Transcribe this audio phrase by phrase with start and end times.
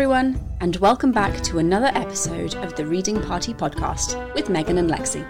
[0.00, 4.90] everyone, and welcome back to another episode of the Reading Party podcast with Megan and
[4.90, 5.28] Lexi.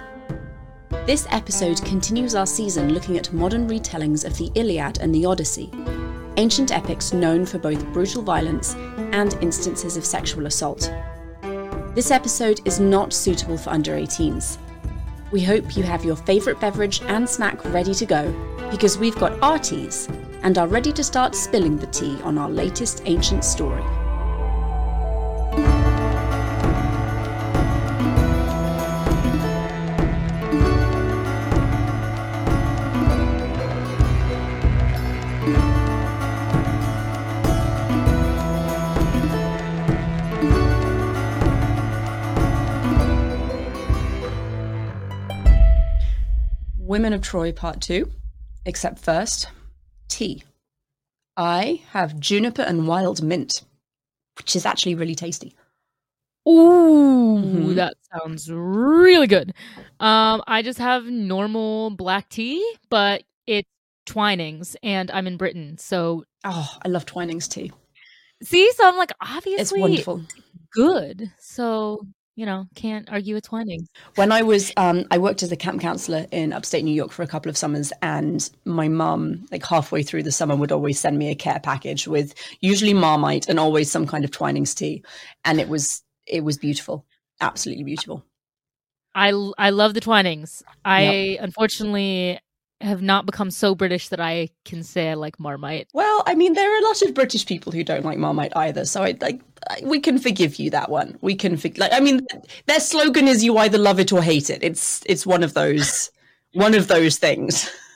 [1.07, 5.73] This episode continues our season looking at modern retellings of the Iliad and the Odyssey,
[6.37, 8.75] ancient epics known for both brutal violence
[9.11, 10.89] and instances of sexual assault.
[11.97, 14.57] This episode is not suitable for under 18s.
[15.33, 18.33] We hope you have your favourite beverage and snack ready to go
[18.71, 20.09] because we've got our teas
[20.45, 23.83] and are ready to start spilling the tea on our latest ancient story.
[47.01, 48.11] Women of Troy Part 2,
[48.67, 49.47] except first,
[50.09, 50.43] tea.
[51.35, 53.63] I have juniper and wild mint,
[54.37, 55.55] which is actually really tasty.
[56.47, 57.41] Ooh,
[57.73, 57.75] Mhm.
[57.77, 59.55] that sounds really good.
[59.99, 63.67] Um, I just have normal black tea, but it's
[64.05, 67.73] Twinings, and I'm in Britain, so Oh, I love Twinings tea.
[68.43, 70.21] see, so I'm like obviously, It's wonderful.
[70.71, 71.33] good.
[71.39, 72.07] So
[72.41, 73.87] you know, can't argue with Twinings.
[74.15, 77.23] When I was, um, I worked as a camp counselor in upstate New York for
[77.23, 81.19] a couple of summers, and my mum, like halfway through the summer, would always send
[81.19, 85.05] me a care package with usually Marmite and always some kind of Twinings tea,
[85.45, 87.05] and it was it was beautiful,
[87.43, 88.25] absolutely beautiful.
[89.15, 90.63] I I love the Twinings.
[90.83, 92.41] I unfortunately
[92.81, 95.89] have not become so British that I can say I like Marmite.
[95.93, 98.85] Well, I mean, there are a lot of British people who don't like Marmite either,
[98.85, 99.41] so I like
[99.83, 101.19] we can forgive you that one.
[101.21, 102.27] We can forg like I mean,
[102.67, 106.11] their slogan is "You either love it or hate it." It's it's one of those
[106.55, 107.71] one of those things.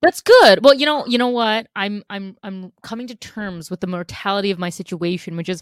[0.00, 0.64] That's good.
[0.64, 1.66] Well, you know, you know what?
[1.74, 5.60] I'm I'm I'm coming to terms with the mortality of my situation, which is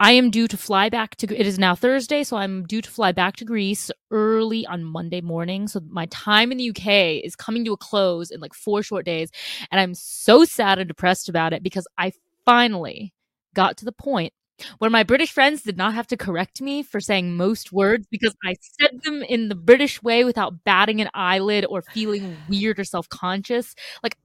[0.00, 2.90] I am due to fly back to it is now Thursday, so I'm due to
[2.90, 5.66] fly back to Greece early on Monday morning.
[5.66, 9.06] So my time in the UK is coming to a close in like 4 short
[9.06, 9.30] days,
[9.70, 12.12] and I'm so sad and depressed about it because I
[12.44, 13.14] finally
[13.54, 14.34] got to the point
[14.78, 18.34] where my British friends did not have to correct me for saying most words because
[18.44, 22.84] I said them in the British way without batting an eyelid or feeling weird or
[22.84, 23.74] self conscious.
[24.02, 24.16] Like,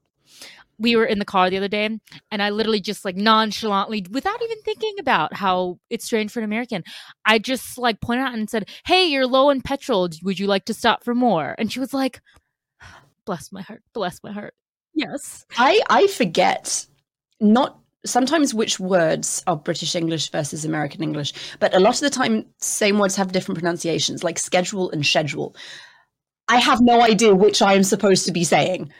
[0.78, 1.86] we were in the car the other day
[2.32, 6.46] and I literally just like nonchalantly, without even thinking about how it's strange for an
[6.46, 6.84] American,
[7.26, 10.10] I just like pointed out and said, Hey, you're low in petrol.
[10.24, 11.56] Would you like to stop for more?
[11.58, 12.22] And she was like,
[13.26, 14.54] Bless my heart, bless my heart.
[14.94, 15.46] Yes.
[15.58, 16.86] I I forget
[17.40, 22.10] not sometimes which words are British English versus American English, but a lot of the
[22.10, 25.56] time same words have different pronunciations, like schedule and schedule.
[26.48, 28.92] I have no idea which I am supposed to be saying.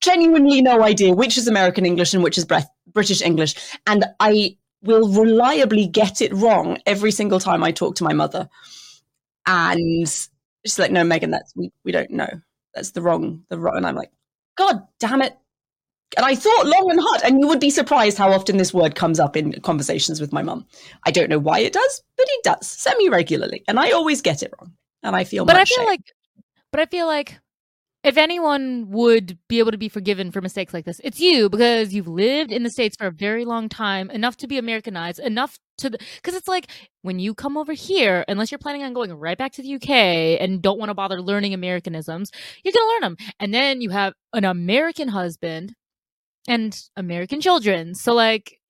[0.00, 2.46] Genuinely no idea which is American English and which is
[2.92, 3.54] British English,
[3.86, 8.48] and I will reliably get it wrong every single time I talk to my mother.
[9.46, 10.08] And
[10.64, 12.28] she's like, "No, Megan, that's we we don't know.
[12.74, 14.12] That's the wrong the wrong." And I'm like,
[14.56, 15.36] "God damn it!"
[16.16, 18.94] And I thought long and hard, and you would be surprised how often this word
[18.94, 20.66] comes up in conversations with my mum.
[21.04, 24.42] I don't know why it does, but it does semi regularly, and I always get
[24.42, 24.72] it wrong,
[25.02, 25.44] and I feel.
[25.44, 25.86] but I feel shame.
[25.86, 26.12] like,
[26.70, 27.38] but I feel like
[28.04, 31.94] if anyone would be able to be forgiven for mistakes like this, it's you because
[31.94, 35.58] you've lived in the states for a very long time, enough to be Americanized, enough
[35.78, 36.70] to because it's like
[37.00, 39.90] when you come over here, unless you're planning on going right back to the UK
[40.40, 42.30] and don't want to bother learning Americanisms,
[42.62, 45.74] you're gonna learn them, and then you have an American husband
[46.48, 48.60] and American children, so like.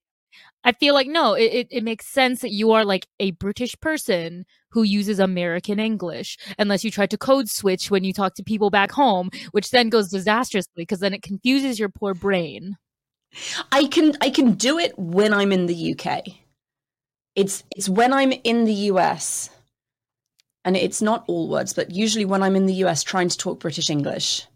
[0.67, 3.79] I feel like no, it, it, it makes sense that you are like a British
[3.81, 8.43] person who uses American English, unless you try to code switch when you talk to
[8.43, 12.79] people back home, which then goes disastrously because then it confuses your poor brain.
[13.73, 16.23] I can I can do it when I'm in the UK.
[17.35, 19.51] It's it's when I'm in the US,
[20.65, 23.61] and it's not all words, but usually when I'm in the US trying to talk
[23.61, 24.47] British English,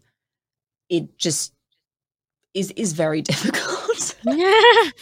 [0.89, 1.53] it just
[2.53, 4.15] is is very difficult.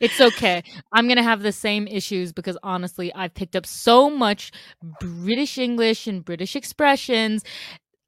[0.00, 0.62] it's okay.
[0.92, 4.52] I'm going to have the same issues because honestly, I've picked up so much
[5.00, 7.44] British English and British expressions.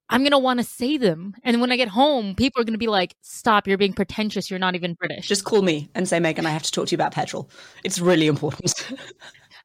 [0.08, 1.34] I'm going to want to say them.
[1.42, 4.48] And when I get home, people are going to be like, stop, you're being pretentious.
[4.48, 5.26] You're not even British.
[5.26, 7.50] just call me and say, Megan, I have to talk to you about petrol.
[7.82, 8.72] It's really important.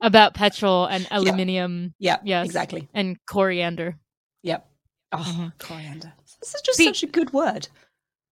[0.03, 2.47] About petrol and aluminium yeah, Yes.
[2.47, 2.89] exactly.
[2.91, 3.99] and coriander.
[4.41, 4.67] Yep.
[5.11, 5.51] Oh, Mhm.
[5.59, 6.11] coriander.
[6.39, 7.67] This is just such a good word.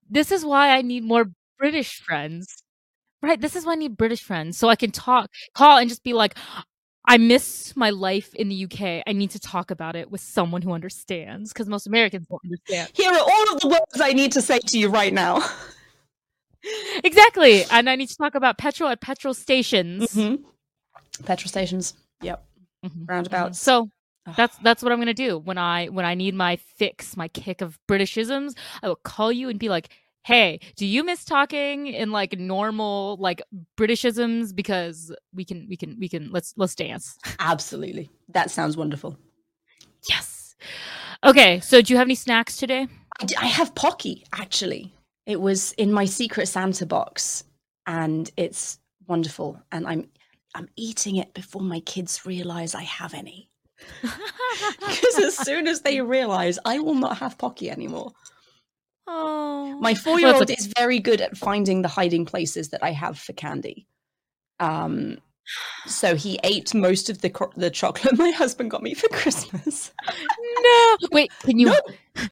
[0.09, 1.25] This is why I need more
[1.57, 2.63] British friends.
[3.21, 3.39] Right.
[3.39, 4.57] This is why I need British friends.
[4.57, 6.37] So I can talk, call, and just be like,
[7.05, 9.03] I miss my life in the UK.
[9.07, 12.91] I need to talk about it with someone who understands because most Americans don't understand.
[12.93, 15.43] Here are all of the words I need to say to you right now.
[17.03, 17.63] exactly.
[17.71, 20.13] And I need to talk about petrol at petrol stations.
[20.13, 20.43] Mhm.
[21.25, 21.93] Petrol stations.
[22.21, 22.45] Yep.
[22.85, 23.09] Mhm.
[23.09, 23.59] Roundabouts.
[23.59, 23.89] So Ugh.
[24.35, 27.61] That's that's what I'm gonna do when I when I need my fix, my kick
[27.61, 28.55] of Britishisms.
[28.81, 29.89] I will call you and be like,
[30.23, 33.41] "Hey, do you miss talking in like normal like
[33.77, 34.55] Britishisms?
[34.55, 38.09] Because we can we can we can let's let's dance." absolutely.
[38.29, 39.17] That sounds wonderful.
[40.09, 40.55] Yes.
[41.23, 42.87] Okay, so do you have any snacks today?
[43.21, 44.93] I, d- I have Pocky actually.
[45.25, 47.43] It was in my secret Santa box,
[47.85, 49.61] and it's wonderful.
[49.71, 50.09] And I'm
[50.55, 53.48] I'm eating it before my kids realize I have any.
[54.79, 58.11] Because as soon as they realize, I will not have Pocky anymore.
[59.07, 62.91] oh, My four year old is very good at finding the hiding places that I
[62.91, 63.85] have for candy.
[64.59, 65.19] Um,
[65.85, 69.91] so he ate most of the co- the chocolate my husband got me for Christmas.
[70.63, 70.97] no.
[71.11, 71.79] Wait, can you No.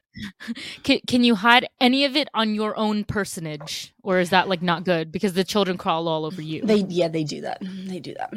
[0.83, 4.61] can, can you hide any of it on your own personage, or is that like
[4.61, 6.61] not good because the children crawl all over you?
[6.63, 7.59] They yeah, they do that.
[7.61, 8.33] They do that.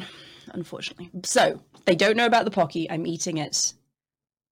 [0.55, 1.11] Unfortunately.
[1.25, 2.91] So they don't know about the Pocky.
[2.91, 3.75] I'm eating it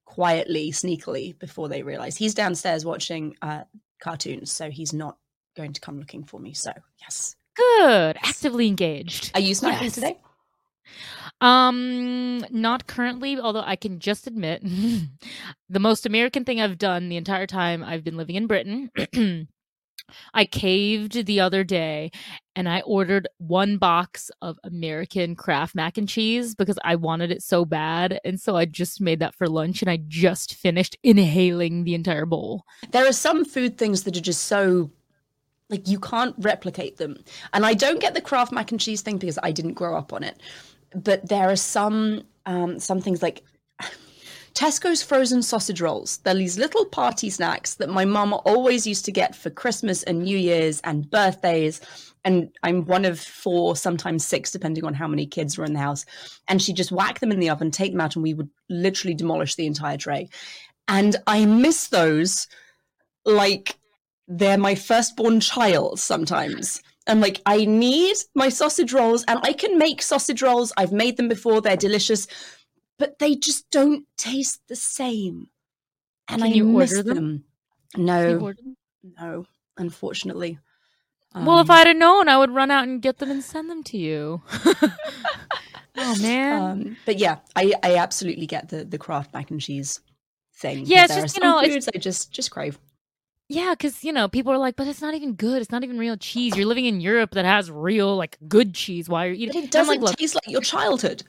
[0.05, 2.17] quietly, sneakily before they realize.
[2.17, 3.63] He's downstairs watching uh,
[4.01, 5.19] cartoons, so he's not
[5.57, 6.55] going to come looking for me.
[6.55, 7.37] So yes.
[7.57, 9.33] Good, actively engaged.
[9.35, 9.95] Are you snacking Yes.
[9.95, 10.19] today?
[11.41, 14.63] Um, not currently, although I can just admit
[15.69, 18.91] the most American thing I've done the entire time I've been living in Britain.
[20.35, 22.11] I caved the other day
[22.57, 27.43] and I ordered one box of American Kraft mac and cheese because I wanted it
[27.43, 28.21] so bad.
[28.25, 32.27] And so I just made that for lunch and I just finished inhaling the entire
[32.27, 32.65] bowl.
[32.91, 34.91] There are some food things that are just so
[35.71, 37.23] like you can't replicate them.
[37.53, 40.13] And I don't get the Kraft mac and cheese thing because I didn't grow up
[40.13, 40.41] on it.
[40.95, 43.45] But there are some um some things like
[44.59, 46.19] Tesco's frozen sausage rolls.
[46.19, 50.25] They're these little party snacks that my mum always used to get for Christmas and
[50.25, 51.81] New Year's and birthdays.
[52.25, 55.79] And I'm one of four, sometimes six, depending on how many kids were in the
[55.79, 56.05] house.
[56.49, 59.15] And she'd just whack them in the oven, take them out, and we would literally
[59.15, 60.29] demolish the entire tray.
[60.89, 62.49] And I miss those
[63.25, 63.77] like
[64.27, 66.83] they're my firstborn child sometimes.
[67.07, 70.73] And like, I need my sausage rolls, and I can make sausage rolls.
[70.77, 72.27] I've made them before, they're delicious,
[72.99, 75.49] but they just don't taste the same.
[76.29, 77.15] And Can I you miss order them?
[77.17, 77.45] them.
[77.97, 78.77] You No, them?
[79.19, 79.47] no,
[79.79, 80.59] unfortunately.
[81.35, 83.71] well, if Um, I'd have known, I would run out and get them and send
[83.71, 84.43] them to you.
[85.97, 86.53] oh man.
[86.61, 90.01] um, but yeah, I, I absolutely get the the Kraft mac and cheese
[90.57, 90.85] thing.
[90.87, 92.79] Yeah, it's just, you know, it's- I just just crave.
[93.51, 95.63] Yeah, because you know people are like, but it's not even good.
[95.63, 96.55] It's not even real cheese.
[96.55, 99.09] You're living in Europe that has real like good cheese.
[99.09, 99.65] Why are you But eating?
[99.69, 101.23] it doesn't like, taste like your childhood.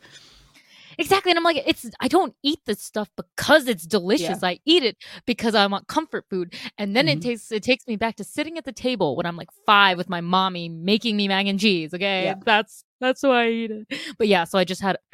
[1.00, 1.32] Exactly.
[1.32, 1.90] And I'm like, it's.
[2.00, 4.44] I don't eat this stuff because it's delicious.
[4.44, 7.14] I eat it because I want comfort food, and then Mhm.
[7.14, 9.98] it takes it takes me back to sitting at the table when I'm like five
[9.98, 11.94] with my mommy making me mac and cheese.
[11.94, 12.36] Okay, Yeah.
[12.46, 13.88] that's that's why I eat it.
[14.18, 14.98] But yeah, so I just had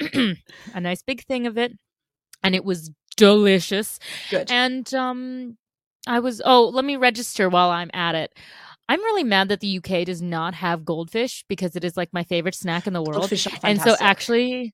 [0.74, 1.72] a nice big thing of it,
[2.42, 3.98] and it was delicious.
[4.30, 4.50] Good.
[4.50, 5.56] And um
[6.06, 8.32] I was oh, let me register while I'm at it.
[8.88, 12.22] I'm really mad that the UK does not have goldfish because it is like my
[12.22, 13.32] favorite snack in the world.
[13.64, 14.72] And so actually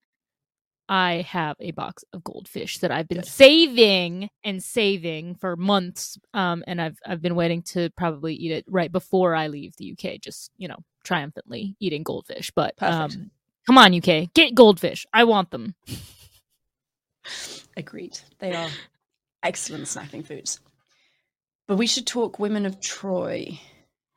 [0.94, 3.26] I have a box of goldfish that I've been Good.
[3.26, 8.66] saving and saving for months um and I've I've been waiting to probably eat it
[8.68, 12.50] right before I leave the UK just, you know, triumphantly eating goldfish.
[12.54, 13.30] But um
[13.66, 15.06] come on UK, get goldfish.
[15.14, 15.74] I want them.
[17.78, 18.18] Agreed.
[18.38, 18.68] They are
[19.42, 20.60] excellent snacking foods.
[21.68, 23.58] But we should talk Women of Troy.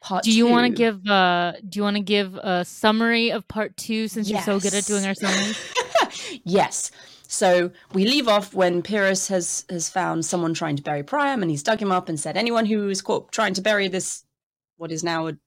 [0.02, 3.48] Part Do you want to give uh do you want to give a summary of
[3.48, 5.20] part 2 since you're so good at doing our Yes.
[5.22, 5.74] summaries?
[6.44, 6.92] yes.
[7.28, 11.52] So we leave off when Pyrrhus has has found someone trying to bury Priam, and
[11.52, 14.24] he's dug him up and said, "Anyone who is caught trying to bury this,
[14.78, 15.38] what is now a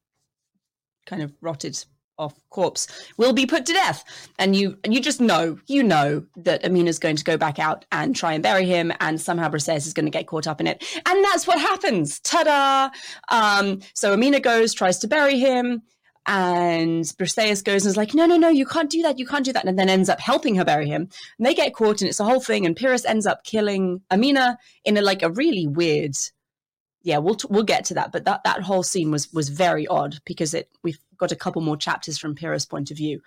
[1.06, 1.84] kind of rotted
[2.18, 4.04] off corpse, will be put to death."
[4.38, 7.84] And you and you just know, you know that Amina's going to go back out
[7.92, 10.66] and try and bury him, and somehow Briseis is going to get caught up in
[10.66, 12.18] it, and that's what happens.
[12.20, 12.90] Ta-da!
[13.30, 15.82] Um, so Amina goes, tries to bury him.
[16.30, 19.46] And Briseis goes and is like, no, no, no, you can't do that, you can't
[19.46, 21.08] do that, and then ends up helping her bury him.
[21.38, 22.66] And they get caught, and it's a whole thing.
[22.66, 26.14] And Pyrrhus ends up killing Amina in a like a really weird.
[27.02, 29.86] Yeah, we'll t- we'll get to that, but that that whole scene was was very
[29.86, 33.22] odd because it we've got a couple more chapters from Pyrrhus' point of view.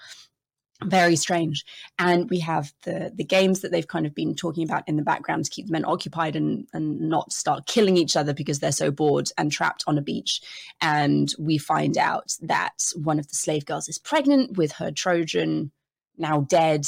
[0.83, 1.63] Very strange,
[1.99, 5.03] and we have the the games that they've kind of been talking about in the
[5.03, 8.71] background to keep the men occupied and and not start killing each other because they're
[8.71, 10.41] so bored and trapped on a beach.
[10.81, 15.71] And we find out that one of the slave girls is pregnant with her Trojan,
[16.17, 16.87] now dead,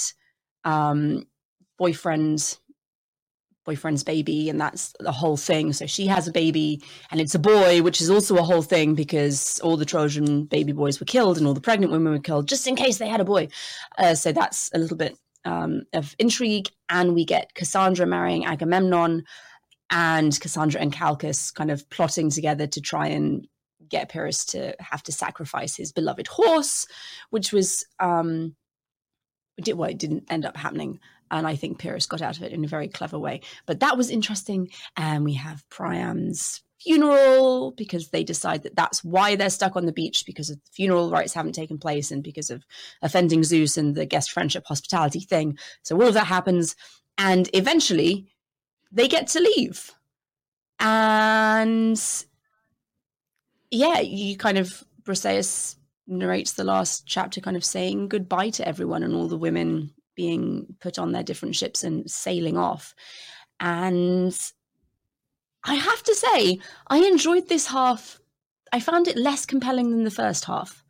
[0.63, 1.27] um,
[1.77, 2.57] boyfriend,
[3.65, 5.74] boyfriend's baby and that's the whole thing.
[5.74, 8.96] So she has a baby and it's a boy which is also a whole thing
[8.96, 12.48] because all the trojan baby boys were killed and all the pregnant women were killed
[12.48, 13.48] just in case they had a boy.
[13.98, 16.70] Uh, so that's a little bit um, of intrigue.
[16.89, 19.24] And we get cassandra marrying agamemnon
[19.89, 23.48] and cassandra and calchas kind of plotting together to try and
[23.89, 26.88] get pyrrhus to have to sacrifice his beloved horse
[27.29, 28.55] which was um,
[29.62, 31.00] did well, it didn't end up happening.
[31.34, 33.42] And I think Pyrrhus got out of it in a very clever way.
[33.66, 34.70] But that was interesting.
[34.96, 39.92] And we have Priam's funeral because they decide that that's why they're stuck on the
[39.92, 42.63] beach because of the funeral rites haven't taken place and because of
[43.02, 45.58] offending Zeus and the guest friendship hospitality thing.
[45.82, 46.75] So all of that happens.
[47.18, 48.28] And eventually
[48.92, 49.92] they get to leave.
[50.80, 52.00] And
[53.72, 59.02] yeah, you kind of, Briseis narrates the last chapter kind of saying goodbye to everyone
[59.02, 62.96] and all the women being put on their different ships and sailing off.
[63.60, 64.38] And
[65.63, 68.20] I have to say, I enjoyed this half.
[68.72, 70.84] I found it less compelling than the first half.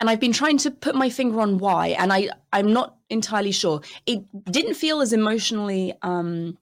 [0.00, 3.50] And I've been trying to put my finger on why, and I, I'm not entirely
[3.50, 3.80] sure.
[4.06, 6.56] It didn't feel as emotionally um,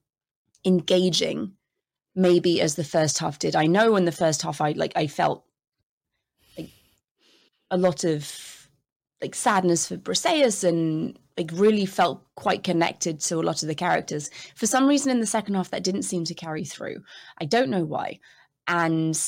[0.65, 1.53] engaging,
[2.15, 3.55] maybe as the first half did.
[3.55, 5.45] I know in the first half, I like I felt
[7.71, 8.71] a lot of
[9.21, 13.75] like sadness for Briseis and like really felt quite connected to a lot of the
[13.75, 14.31] characters.
[14.55, 17.03] For some reason in the second half that didn't seem to carry through.
[17.41, 18.21] I don't know why.
[18.67, 19.19] And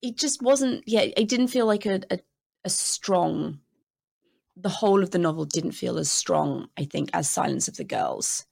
[0.00, 2.18] it just wasn't yeah, it didn't feel like a, a,
[2.64, 3.60] a strong
[4.56, 7.84] the whole of the novel didn't feel as strong, I think, as Silence of the
[7.84, 8.44] Girls.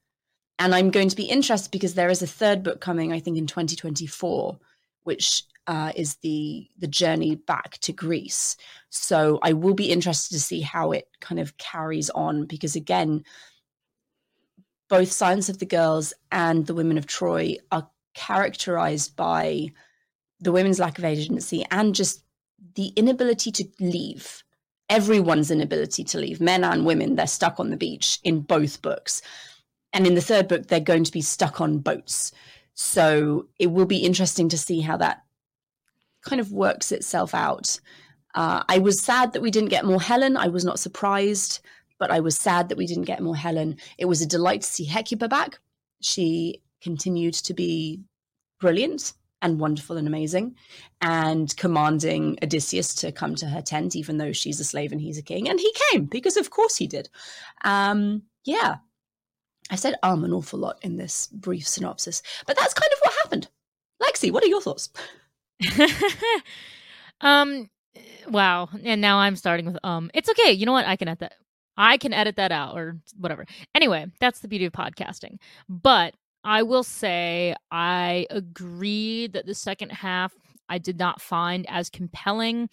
[0.58, 3.36] And I'm going to be interested because there is a third book coming, I think,
[3.36, 4.58] in 2024,
[5.04, 8.56] which uh, is the the journey back to Greece.
[8.88, 13.24] So I will be interested to see how it kind of carries on because again,
[14.88, 19.68] both Silence of the Girls and the Women of Troy are characterized by
[20.40, 22.24] the women's lack of agency and just
[22.74, 24.42] the inability to leave.
[24.88, 29.22] Everyone's inability to leave, men and women, they're stuck on the beach in both books.
[29.92, 32.32] And in the third book, they're going to be stuck on boats.
[32.74, 35.22] So it will be interesting to see how that
[36.22, 37.78] kind of works itself out.
[38.34, 40.36] Uh, I was sad that we didn't get more Helen.
[40.36, 41.60] I was not surprised,
[41.98, 43.76] but I was sad that we didn't get more Helen.
[43.98, 45.58] It was a delight to see Hecuba back.
[46.00, 48.00] She continued to be
[48.60, 49.12] brilliant
[49.42, 50.54] and wonderful and amazing,
[51.00, 55.16] and commanding Odysseus to come to her tent, even though she's a slave and he's
[55.16, 55.48] a king.
[55.48, 57.08] And he came because, of course, he did.
[57.64, 58.76] Um, yeah,
[59.70, 63.14] I said um an awful lot in this brief synopsis, but that's kind of what
[63.22, 63.48] happened.
[64.02, 64.90] Lexi, what are your thoughts?
[67.20, 67.68] um
[68.28, 68.68] wow.
[68.84, 70.10] And now I'm starting with um.
[70.14, 70.52] It's okay.
[70.52, 70.86] You know what?
[70.86, 71.34] I can edit that.
[71.76, 73.46] I can edit that out or whatever.
[73.74, 75.38] Anyway, that's the beauty of podcasting.
[75.68, 76.14] But
[76.44, 80.32] I will say I agree that the second half
[80.68, 82.68] I did not find as compelling,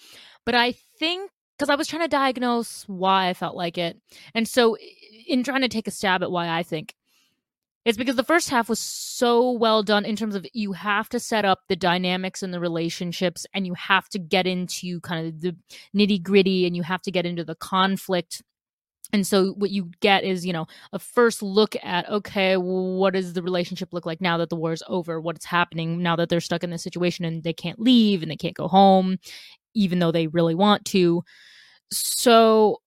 [0.46, 3.98] but I think because I was trying to diagnose why I felt like it.
[4.36, 4.77] And so
[5.27, 6.94] in trying to take a stab at why I think
[7.88, 11.22] it's because the first half was so well done in terms of you have to
[11.22, 15.39] set up the dynamics and the relationships and you have to get into kind of
[15.39, 15.56] the
[15.96, 18.44] nitty gritty and you have to get into the conflict.
[19.13, 23.32] And so what you get is you know a first look at okay what does
[23.32, 25.22] the relationship look like now that the war is over?
[25.22, 28.36] What's happening now that they're stuck in this situation and they can't leave and they
[28.36, 29.17] can't go home
[29.75, 31.24] even though they really want to?
[31.89, 32.82] So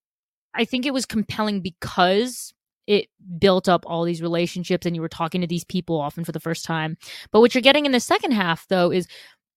[0.52, 2.52] i think it was compelling because
[2.90, 3.06] it
[3.38, 6.40] built up all these relationships and you were talking to these people often for the
[6.40, 6.96] first time.
[7.30, 9.06] But what you're getting in the second half, though, is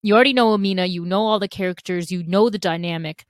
[0.04, 3.26] you already know Amina, you know all the characters, you know the dynamic,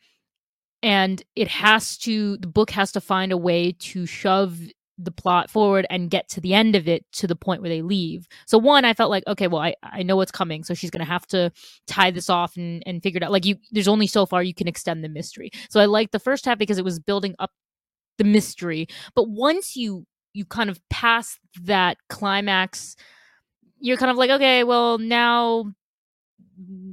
[0.82, 4.60] and it has to, the book has to find a way to shove
[4.98, 7.82] the plot forward and get to the end of it to the point where they
[7.82, 8.28] leave.
[8.46, 10.66] So one, I felt like, okay, well, I, I know what's coming.
[10.66, 11.50] So she's gonna have to
[11.88, 13.32] tie this off and, and figure it out.
[13.32, 15.50] Like you there's only so far you can extend the mystery.
[15.70, 17.52] So I liked the first half because it was building up
[18.18, 18.88] the mystery.
[19.16, 22.96] But once you you kind of pass that climax,
[23.80, 25.66] you're kind of like, okay, well now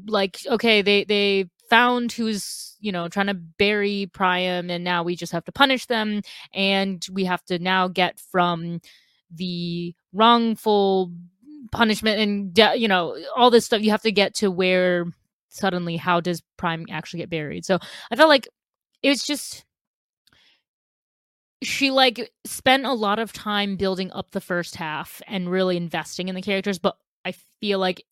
[0.06, 5.14] like okay, they they found who's you know trying to bury Priam and now we
[5.14, 6.20] just have to punish them
[6.52, 8.80] and we have to now get from
[9.30, 11.12] the wrongful
[11.70, 15.06] punishment and you know all this stuff you have to get to where
[15.50, 17.78] suddenly how does Priam actually get buried so
[18.10, 18.48] i felt like
[19.02, 19.64] it was just
[21.62, 26.28] she like spent a lot of time building up the first half and really investing
[26.28, 28.04] in the characters but i feel like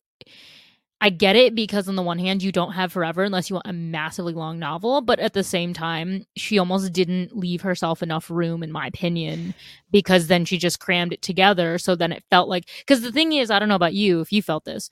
[1.01, 3.67] I get it because on the one hand you don't have forever unless you want
[3.67, 8.29] a massively long novel, but at the same time she almost didn't leave herself enough
[8.29, 9.53] room in my opinion
[9.91, 13.31] because then she just crammed it together so then it felt like cuz the thing
[13.31, 14.89] is I don't know about you if you felt this.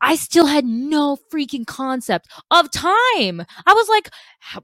[0.00, 3.44] I still had no freaking concept of time.
[3.66, 4.10] I was like,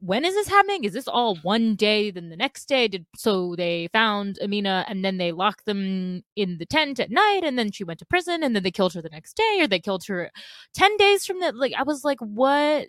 [0.00, 0.85] when is this happening?
[0.85, 2.88] Is this all one day, then the next day?
[2.88, 7.40] Did so they found Amina and then they locked them in the tent at night
[7.45, 9.66] and then she went to prison and then they killed her the next day or
[9.66, 10.31] they killed her
[10.75, 11.57] 10 days from that.
[11.57, 12.88] Like I was like, what?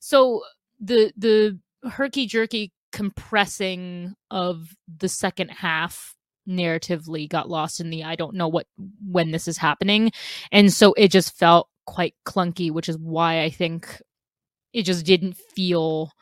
[0.00, 0.42] So
[0.80, 6.15] the the herky jerky compressing of the second half
[6.48, 8.66] narratively got lost in the I don't know what
[9.06, 10.12] when this is happening.
[10.52, 14.00] And so it just felt quite clunky, which is why I think
[14.72, 16.12] it just didn't feel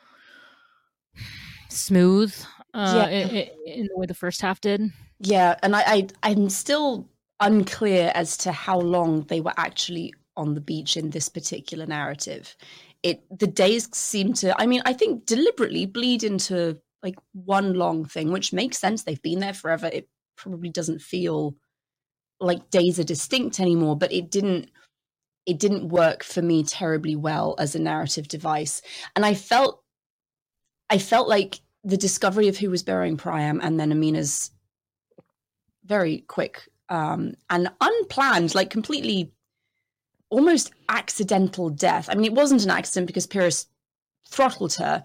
[1.69, 2.35] smooth
[2.73, 3.09] uh, yeah.
[3.09, 4.83] in, in, the way the first half did.
[5.21, 7.09] Yeah, and I, I I'm still
[7.41, 12.57] unclear as to how long they were actually on the beach in this particular narrative.
[13.03, 18.05] It the days seem to I mean, I think deliberately bleed into like one long
[18.05, 19.03] thing, which makes sense.
[19.03, 19.91] They've been there forever.
[19.93, 21.55] It probably doesn't feel
[22.41, 24.71] like days are distinct anymore, but it didn't
[25.47, 28.81] it didn't work for me terribly well as a narrative device.
[29.15, 29.83] And I felt
[30.91, 34.51] I felt like the discovery of who was burying Priam and then Amina's
[35.85, 39.33] very quick um, and unplanned, like completely
[40.31, 42.09] almost accidental death.
[42.11, 43.67] I mean, it wasn't an accident because Pyrrhus
[44.29, 45.03] throttled her,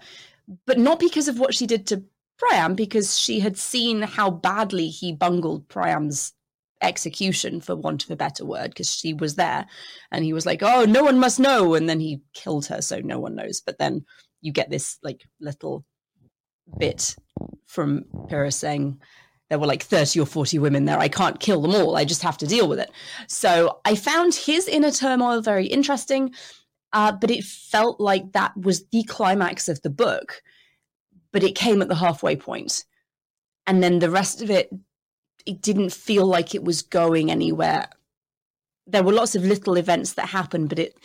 [0.66, 2.02] but not because of what she did to
[2.40, 6.32] Priam because she had seen how badly he bungled Priam's
[6.82, 9.66] execution, for want of a better word, because she was there.
[10.10, 11.74] And he was like, oh, no one must know.
[11.74, 13.60] And then he killed her, so no one knows.
[13.60, 14.04] But then
[14.40, 15.84] you get this like little
[16.78, 17.14] bit
[17.66, 19.00] from Pyrrhus saying,
[19.50, 20.98] there were like 30 or 40 women there.
[20.98, 21.96] I can't kill them all.
[21.96, 22.90] I just have to deal with it.
[23.26, 26.32] So I found his inner turmoil very interesting,
[26.92, 30.40] uh, but it felt like that was the climax of the book
[31.32, 32.84] but it came at the halfway point.
[33.66, 34.70] And then the rest of it,
[35.46, 37.88] it didn't feel like it was going anywhere.
[38.86, 40.96] There were lots of little events that happened, but it,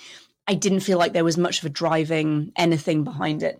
[0.48, 3.60] I didn't feel like there was much of a driving anything behind it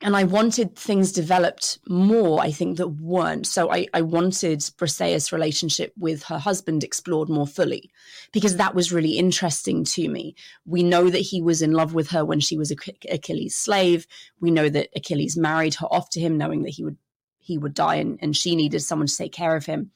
[0.00, 3.48] and I wanted things developed more, I think, that weren't.
[3.48, 7.90] So I, I wanted Briseis' relationship with her husband explored more fully
[8.32, 10.36] because that was really interesting to me.
[10.64, 14.06] We know that he was in love with her when she was Achilles' slave.
[14.40, 16.96] We know that Achilles married her off to him, knowing that he would
[17.40, 19.90] he would die and, and she needed someone to take care of him.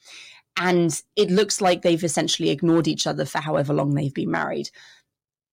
[0.57, 4.69] And it looks like they've essentially ignored each other for however long they've been married.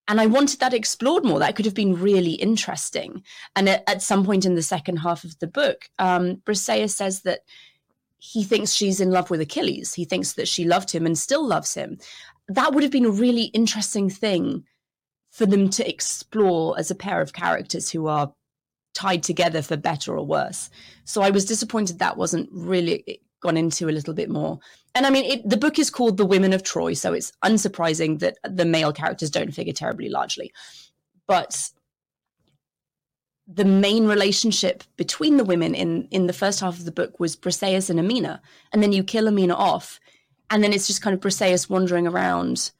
[0.08, 1.38] And I wanted that explored more.
[1.38, 3.22] That could have been really interesting.
[3.54, 7.22] And at, at some point in the second half of the book, um, Briseis says
[7.22, 7.40] that
[8.18, 9.94] he thinks she's in love with Achilles.
[9.94, 11.98] He thinks that she loved him and still loves him.
[12.48, 14.64] That would have been a really interesting thing
[15.30, 18.32] for them to explore as a pair of characters who are
[18.94, 20.68] tied together for better or worse.
[21.04, 24.58] So I was disappointed that wasn't really gone into a little bit more
[24.94, 28.18] and I mean, it, the book is called The Women of Troy, so it's unsurprising
[28.20, 30.52] that the male characters don't figure terribly largely.
[31.26, 31.70] But
[33.46, 37.36] the main relationship between the women in, in the first half of the book was
[37.36, 38.40] Briseis and Amina.
[38.72, 40.00] And then you kill Amina off,
[40.50, 42.72] and then it's just kind of Briseis wandering around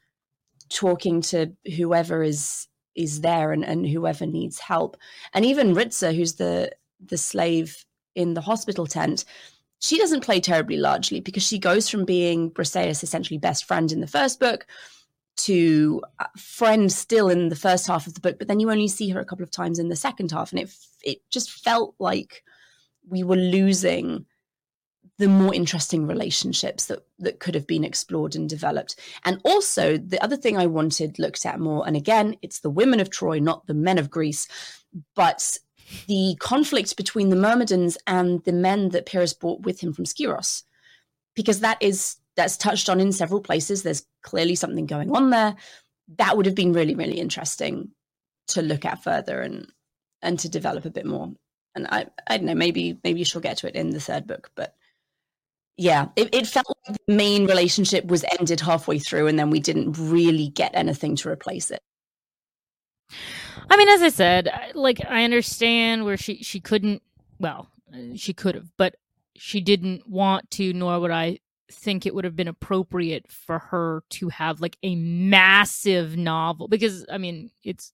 [0.69, 4.97] talking to whoever is is there and, and whoever needs help.
[5.33, 6.73] And even Ritza, who's the
[7.05, 9.25] the slave in the hospital tent,
[9.81, 14.01] she doesn't play terribly largely because she goes from being Briseis' essentially best friend in
[14.01, 14.67] the first book
[15.37, 18.89] to uh, friend still in the first half of the book, but then you only
[18.89, 21.95] see her a couple of times in the second half, and it it just felt
[21.99, 22.45] like
[23.09, 24.27] we were losing
[25.17, 28.97] the more interesting relationships that that could have been explored and developed.
[29.25, 33.01] And also the other thing I wanted looked at more, and again, it's the women
[33.01, 34.47] of Troy, not the men of Greece,
[35.15, 35.57] but
[36.07, 40.63] the conflict between the Myrmidons and the men that Pyrrhus brought with him from Skyros,
[41.35, 43.83] because that is that's touched on in several places.
[43.83, 45.57] There's clearly something going on there.
[46.17, 47.91] That would have been really, really interesting
[48.49, 49.71] to look at further and
[50.23, 51.33] and to develop a bit more.
[51.75, 54.51] And I I don't know, maybe maybe she'll get to it in the third book,
[54.55, 54.75] but
[55.77, 59.61] yeah, it, it felt like the main relationship was ended halfway through, and then we
[59.61, 61.81] didn't really get anything to replace it.
[63.69, 67.03] I mean, as I said, like I understand where she she couldn't.
[67.39, 67.69] Well,
[68.17, 68.97] she could have, but
[69.37, 70.73] she didn't want to.
[70.73, 71.39] Nor would I
[71.71, 77.05] think it would have been appropriate for her to have like a massive novel because
[77.11, 77.93] I mean, it's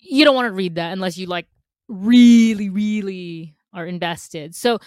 [0.00, 1.46] you don't want to read that unless you like
[1.88, 4.54] really, really are invested.
[4.54, 4.78] So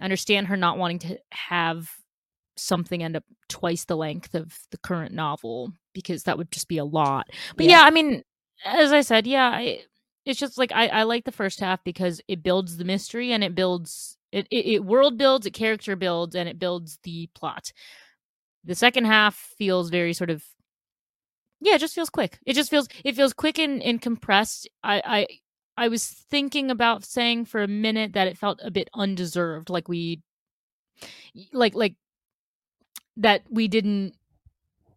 [0.00, 1.90] I understand her not wanting to have
[2.56, 6.78] something end up twice the length of the current novel, because that would just be
[6.78, 7.26] a lot.
[7.56, 8.22] But yeah, yeah I mean,
[8.64, 9.80] as I said, yeah, I,
[10.24, 13.42] it's just like I, I like the first half because it builds the mystery and
[13.42, 17.72] it builds it, it, it world builds, it character builds, and it builds the plot.
[18.64, 20.44] The second half feels very sort of
[21.60, 22.38] yeah, it just feels quick.
[22.46, 24.68] It just feels it feels quick and, and compressed.
[24.82, 25.26] I, I
[25.76, 29.88] I was thinking about saying for a minute that it felt a bit undeserved, like
[29.88, 30.22] we
[31.52, 31.94] like like
[33.16, 34.14] that we didn't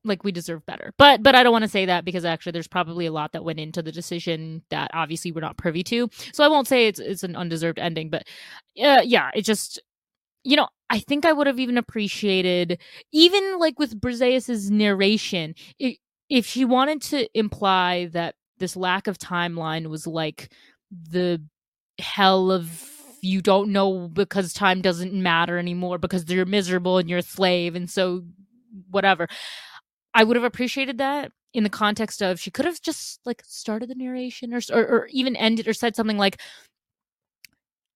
[0.04, 0.94] like we deserve better.
[0.98, 3.44] But but I don't want to say that because actually there's probably a lot that
[3.44, 6.10] went into the decision that obviously we're not privy to.
[6.34, 8.24] So I won't say it's it's an undeserved ending, but
[8.84, 9.82] uh, yeah, it just
[10.44, 12.80] you know, I think I would have even appreciated
[13.12, 15.98] even like with Briseis's narration, it,
[16.30, 20.52] if she wanted to imply that this lack of timeline was like
[20.92, 21.42] the
[22.00, 22.90] hell of
[23.22, 27.76] you don't know because time doesn't matter anymore because you're miserable and you're a slave
[27.76, 28.24] and so
[28.90, 29.28] whatever
[30.14, 33.90] I would have appreciated that in the context of she could have just like started
[33.90, 36.40] the narration or, or, or even ended or said something like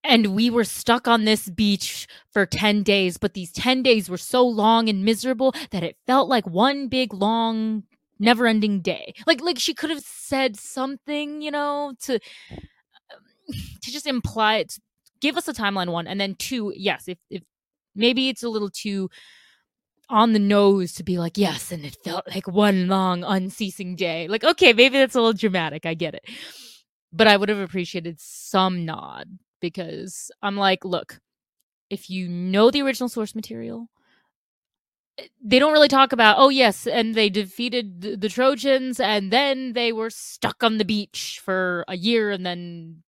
[0.03, 4.17] and we were stuck on this beach for 10 days but these 10 days were
[4.17, 7.84] so long and miserable that it felt like one big long
[8.19, 9.13] never-ending day.
[9.27, 12.19] Like like she could have said something you know to um,
[13.84, 14.77] to just imply it
[15.19, 17.43] give us a timeline one and then two yes if if
[17.95, 19.10] maybe it's a little too
[20.09, 24.27] on the nose to be like, yes, and it felt like one long, unceasing day.
[24.27, 25.85] Like, okay, maybe that's a little dramatic.
[25.85, 26.25] I get it.
[27.11, 31.19] But I would have appreciated some nod because I'm like, look,
[31.89, 33.89] if you know the original source material,
[35.17, 39.31] eh, they don't really talk about, oh, yes, and they defeated the, the Trojans and
[39.31, 43.03] then they were stuck on the beach for a year and then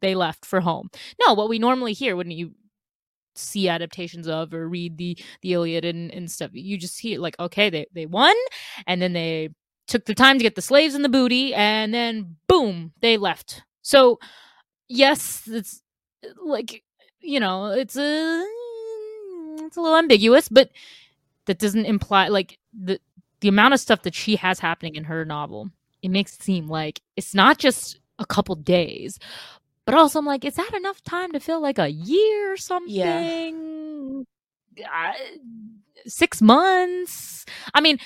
[0.00, 0.90] they left for home.
[1.26, 2.52] No, what we normally hear when you
[3.38, 6.50] see adaptations of or read the the Iliad and, and stuff.
[6.52, 8.34] You just hear like, okay, they they won,
[8.86, 9.50] and then they
[9.86, 13.62] took the time to get the slaves and the booty, and then boom, they left.
[13.82, 14.18] So
[14.88, 15.82] yes, it's
[16.42, 16.82] like
[17.20, 18.44] you know, it's a
[19.64, 20.70] it's a little ambiguous, but
[21.46, 23.00] that doesn't imply like the
[23.40, 25.70] the amount of stuff that she has happening in her novel.
[26.02, 29.18] It makes it seem like it's not just a couple days,
[29.88, 32.94] but also, I'm like, is that enough time to feel like a year or something?
[34.76, 35.14] Yeah.
[36.06, 37.46] Six months.
[37.72, 37.98] I mean,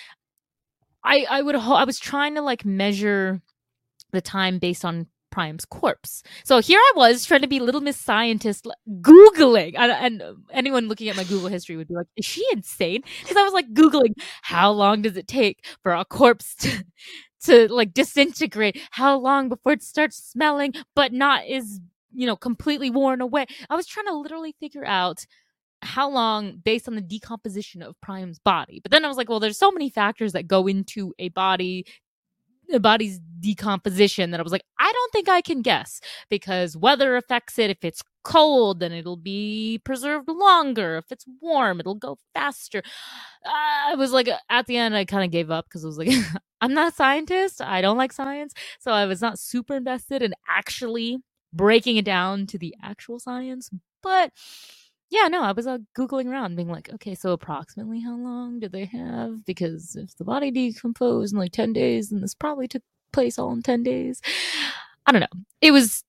[1.03, 3.43] I I would ho- I was trying to like measure
[4.13, 6.23] the time based on Priam's corpse.
[6.45, 10.87] So here I was trying to be little Miss Scientist, like, googling, and, and, anyone
[10.87, 13.75] looking at my Google history would be like, "Is she insane?" Because I was like
[13.75, 16.85] googling, how long does it take for a corpse to,
[17.45, 21.81] to like disintegrate how long before it starts smelling but not is
[22.15, 23.47] you know completely worn away.
[23.71, 25.27] I was trying to literally figure out
[25.83, 29.41] how long based on the decomposition of priam's body but then i was like well
[29.41, 31.85] there's so many factors that go into a body
[32.73, 36.01] a body's decomposition that i was like i don't think i can guess
[36.31, 41.81] because weather affects it if it's cold then it'll be preserved longer if it's warm
[41.81, 42.83] it'll go faster
[43.47, 43.51] uh,
[43.91, 46.11] i was like at the end i kind of gave up because i was like
[46.61, 47.61] I'm not a scientist.
[47.63, 48.55] I don't like science.
[48.81, 51.19] So I was not super invested in actually
[51.53, 53.71] breaking it down to the actual science.
[54.03, 54.33] But
[55.11, 58.69] yeah, no, I was uh, Googling around being like, okay, so approximately how long do
[58.69, 59.45] they have?
[59.47, 62.83] Because if the body decomposed in like 10 days, then this probably took
[63.13, 64.21] place all in 10 days.
[65.07, 65.43] I don't know.
[65.63, 66.05] It was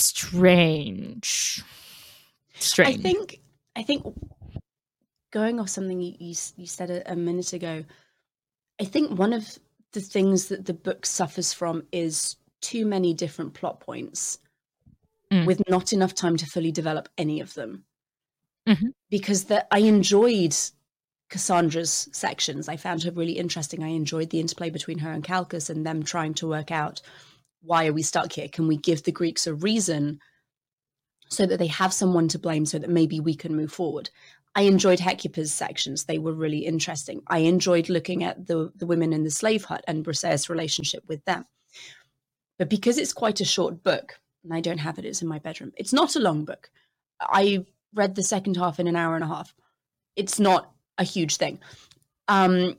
[0.00, 1.62] strange.
[2.54, 2.98] Strange.
[2.98, 3.40] I think,
[3.76, 4.04] I think
[5.32, 7.84] going off something you, you, you said a, a minute ago,
[8.80, 9.58] I think one of
[9.92, 14.38] the things that the book suffers from is too many different plot points
[15.32, 15.46] mm.
[15.46, 17.84] with not enough time to fully develop any of them.
[18.68, 18.88] Mm-hmm.
[19.10, 20.54] Because that I enjoyed
[21.30, 22.68] Cassandra's sections.
[22.68, 23.82] I found her really interesting.
[23.82, 27.00] I enjoyed the interplay between her and Calchas and them trying to work out
[27.62, 28.48] why are we stuck here?
[28.48, 30.20] Can we give the Greeks a reason
[31.28, 34.10] so that they have someone to blame so that maybe we can move forward?
[34.54, 36.04] I enjoyed Hecuba's sections.
[36.04, 37.22] They were really interesting.
[37.28, 41.24] I enjoyed looking at the, the women in the slave hut and Briseis' relationship with
[41.24, 41.44] them.
[42.58, 45.38] But because it's quite a short book, and I don't have it, it's in my
[45.38, 45.72] bedroom.
[45.76, 46.70] It's not a long book.
[47.20, 49.54] I read the second half in an hour and a half.
[50.16, 51.60] It's not a huge thing.
[52.26, 52.76] Um,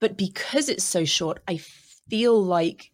[0.00, 1.58] but because it's so short, I
[2.08, 2.90] feel like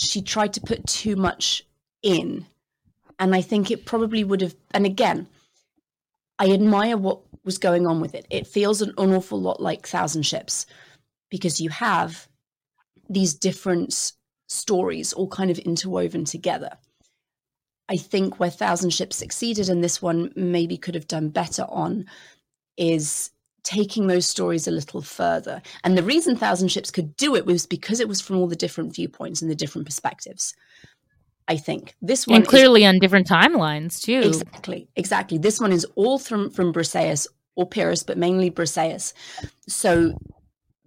[0.00, 1.64] she tried to put too much
[2.02, 2.46] in.
[3.18, 5.26] And I think it probably would have, and again,
[6.38, 8.26] I admire what was going on with it.
[8.30, 10.66] It feels an, an awful lot like Thousand Ships
[11.30, 12.28] because you have
[13.10, 14.12] these different
[14.48, 16.70] stories all kind of interwoven together.
[17.88, 22.06] I think where Thousand Ships succeeded and this one maybe could have done better on
[22.76, 23.30] is
[23.68, 25.60] taking those stories a little further.
[25.84, 28.56] And the reason Thousand Ships could do it was because it was from all the
[28.56, 30.54] different viewpoints and the different perspectives.
[31.48, 34.20] I think this one and clearly is, on different timelines too.
[34.20, 35.36] Exactly, exactly.
[35.36, 37.26] This one is all from from Briseis
[37.56, 39.12] or Pyrrhus, but mainly Briseis.
[39.68, 40.18] So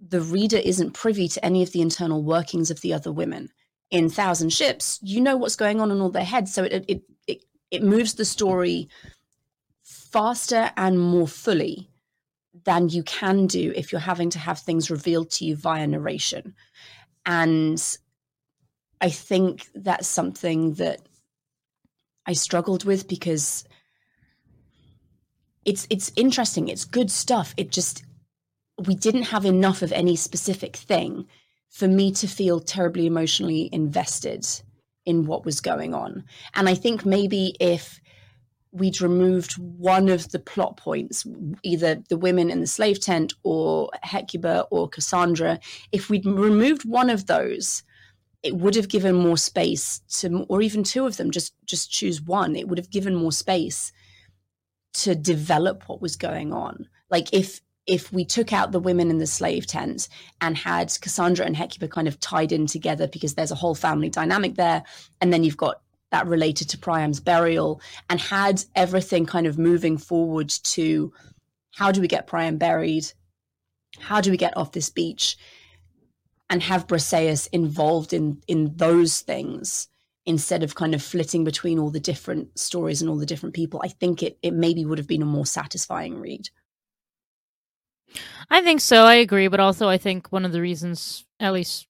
[0.00, 3.50] the reader isn't privy to any of the internal workings of the other women.
[3.92, 7.02] In Thousand Ships, you know what's going on in all their heads, so it it
[7.28, 8.88] it, it moves the story
[9.84, 11.91] faster and more fully
[12.64, 16.54] than you can do if you're having to have things revealed to you via narration.
[17.26, 17.82] And
[19.00, 21.00] I think that's something that
[22.26, 23.64] I struggled with because
[25.64, 27.54] it's it's interesting, it's good stuff.
[27.56, 28.04] It just
[28.86, 31.26] we didn't have enough of any specific thing
[31.68, 34.46] for me to feel terribly emotionally invested
[35.04, 36.24] in what was going on.
[36.54, 38.00] And I think maybe if
[38.72, 41.26] we'd removed one of the plot points,
[41.62, 45.60] either the women in the slave tent or Hecuba or Cassandra,
[45.92, 47.82] if we'd removed one of those,
[48.42, 52.20] it would have given more space to or even two of them just just choose
[52.20, 53.92] one it would have given more space
[54.92, 56.88] to develop what was going on.
[57.10, 60.08] Like if if we took out the women in the slave tent
[60.40, 64.08] and had cassandra and hecuba kind of tied in together because there's a whole family
[64.08, 64.82] dynamic there
[65.20, 65.80] and then you've got
[66.12, 71.12] that related to priam's burial and had everything kind of moving forward to
[71.74, 73.04] how do we get priam buried
[73.98, 75.36] how do we get off this beach
[76.52, 79.88] and have Briseis involved in in those things
[80.26, 83.80] instead of kind of flitting between all the different stories and all the different people,
[83.82, 86.50] I think it it maybe would have been a more satisfying read.
[88.50, 89.04] I think so.
[89.04, 91.86] I agree, but also I think one of the reasons, at least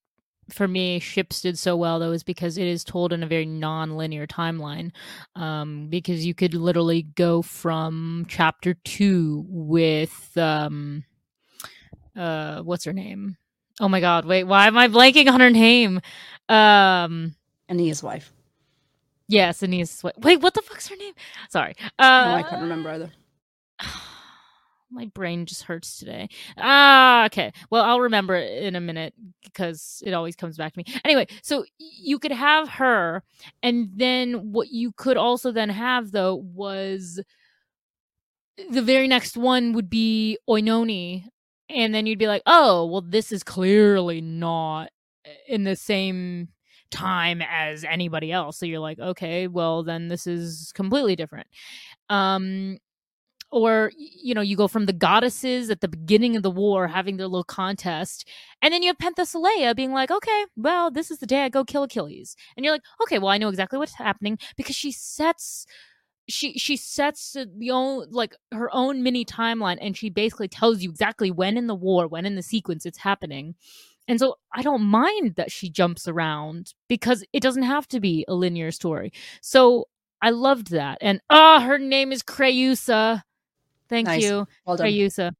[0.50, 3.46] for me, Ships did so well though is because it is told in a very
[3.46, 4.90] non-linear timeline.
[5.36, 11.04] Um, because you could literally go from chapter two with um,
[12.16, 13.36] uh, what's her name?
[13.80, 16.00] Oh my god, wait, why am I blanking on her name?
[16.48, 17.34] Um
[17.68, 18.32] Aeneas' wife.
[19.28, 20.14] Yes, Aeneas' wife.
[20.18, 21.14] Wait, what the fuck's her name?
[21.48, 21.74] Sorry.
[21.98, 23.10] Uh no, I can't remember either.
[24.92, 26.28] My brain just hurts today.
[26.58, 27.52] Ah, okay.
[27.70, 30.84] Well, I'll remember it in a minute because it always comes back to me.
[31.04, 33.22] Anyway, so you could have her,
[33.62, 37.20] and then what you could also then have though was
[38.70, 41.24] the very next one would be Oenone,
[41.68, 44.90] and then you'd be like, oh, well, this is clearly not
[45.48, 46.48] in the same
[46.90, 48.58] time as anybody else.
[48.58, 51.46] So you're like, okay, well, then this is completely different.
[52.10, 52.78] Um,
[53.52, 57.18] or you know you go from the goddesses at the beginning of the war having
[57.18, 58.26] their little contest
[58.62, 61.64] and then you have penthesilea being like okay well this is the day i go
[61.64, 65.66] kill achilles and you're like okay well i know exactly what's happening because she sets
[66.28, 70.90] she she sets the own like her own mini timeline and she basically tells you
[70.90, 73.54] exactly when in the war when in the sequence it's happening
[74.08, 78.24] and so i don't mind that she jumps around because it doesn't have to be
[78.28, 79.12] a linear story.
[79.42, 79.88] So
[80.22, 83.22] i loved that and ah oh, her name is creusa
[83.92, 84.22] thank nice.
[84.22, 84.86] you well done.
[84.86, 85.32] creusa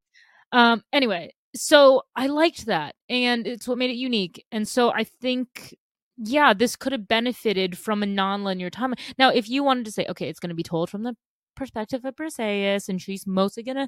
[0.51, 5.03] um anyway so i liked that and it's what made it unique and so i
[5.03, 5.75] think
[6.17, 8.93] yeah, this could have benefited from a non-linear time.
[9.17, 11.15] Now, if you wanted to say, okay, it's going to be told from the
[11.55, 13.87] perspective of Briseis, and she's mostly going to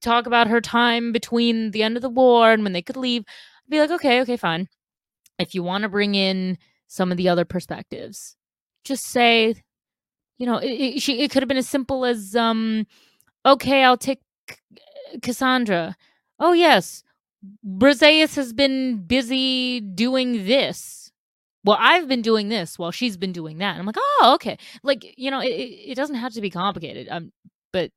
[0.00, 3.24] talk about her time between the end of the war and when they could leave,
[3.26, 4.68] I'd be like, okay, okay, fine.
[5.38, 8.36] If you want to bring in some of the other perspectives,
[8.84, 9.54] just say,
[10.38, 12.86] you know, it, it, she, it could have been as simple as, um,
[13.46, 14.20] okay, I'll take
[15.22, 15.96] Cassandra.
[16.38, 17.02] Oh yes,
[17.66, 21.12] Briseis has been busy doing this.
[21.64, 23.72] Well, I've been doing this while she's been doing that.
[23.72, 24.58] And I'm like, oh, okay.
[24.84, 27.08] Like, you know, it, it doesn't have to be complicated.
[27.10, 27.32] Um,
[27.72, 27.90] but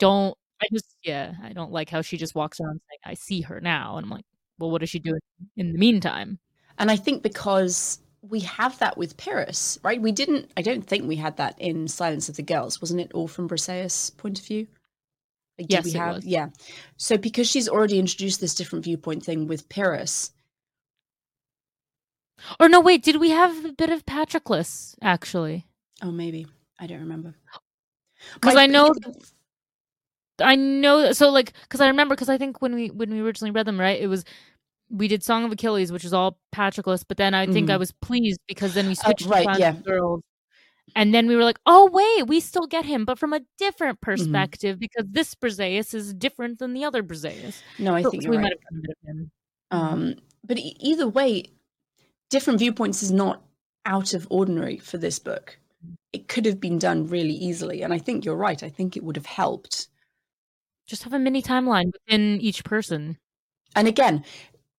[0.00, 3.42] don't, I just, yeah, I don't like how she just walks around saying, I see
[3.42, 3.96] her now.
[3.98, 4.26] And I'm like,
[4.60, 5.20] well, what is she doing
[5.56, 6.40] in the meantime?
[6.78, 10.00] And I think because we have that with Pyrrhus, right?
[10.00, 12.80] We didn't, I don't think we had that in Silence of the Girls.
[12.80, 14.68] Wasn't it all from Briseis' point of view?
[15.58, 16.24] Like, yes, we have?
[16.24, 16.48] Yeah.
[16.96, 20.30] So because she's already introduced this different viewpoint thing with Pyrrhus.
[22.58, 25.66] Or no, wait, did we have a bit of Patroclus actually?
[26.00, 26.46] Oh, maybe
[26.78, 27.34] I don't remember.
[28.34, 28.94] Because I know,
[30.40, 31.12] I know.
[31.12, 33.78] So like, because I remember, because I think when we when we originally read them,
[33.78, 34.24] right, it was
[34.92, 37.74] we did Song of Achilles, which is all Patroclus, but then I think mm-hmm.
[37.74, 39.72] I was pleased because then we oh, switched right, to yeah.
[39.72, 40.22] Girls,
[40.94, 44.00] and then we were like, oh, wait, we still get him, but from a different
[44.00, 44.10] mm-hmm.
[44.12, 44.80] perspective mm-hmm.
[44.80, 47.62] because this Briseis is different than the other Briseis.
[47.78, 48.42] No, I think we right.
[48.42, 49.30] might have done him.
[49.70, 51.52] Um, but either way,
[52.30, 53.42] different viewpoints is not
[53.86, 55.58] out of ordinary for this book.
[56.12, 57.82] It could have been done really easily.
[57.82, 58.62] And I think you're right.
[58.62, 59.88] I think it would have helped
[60.86, 63.16] just have a mini timeline within each person.
[63.74, 64.24] And again,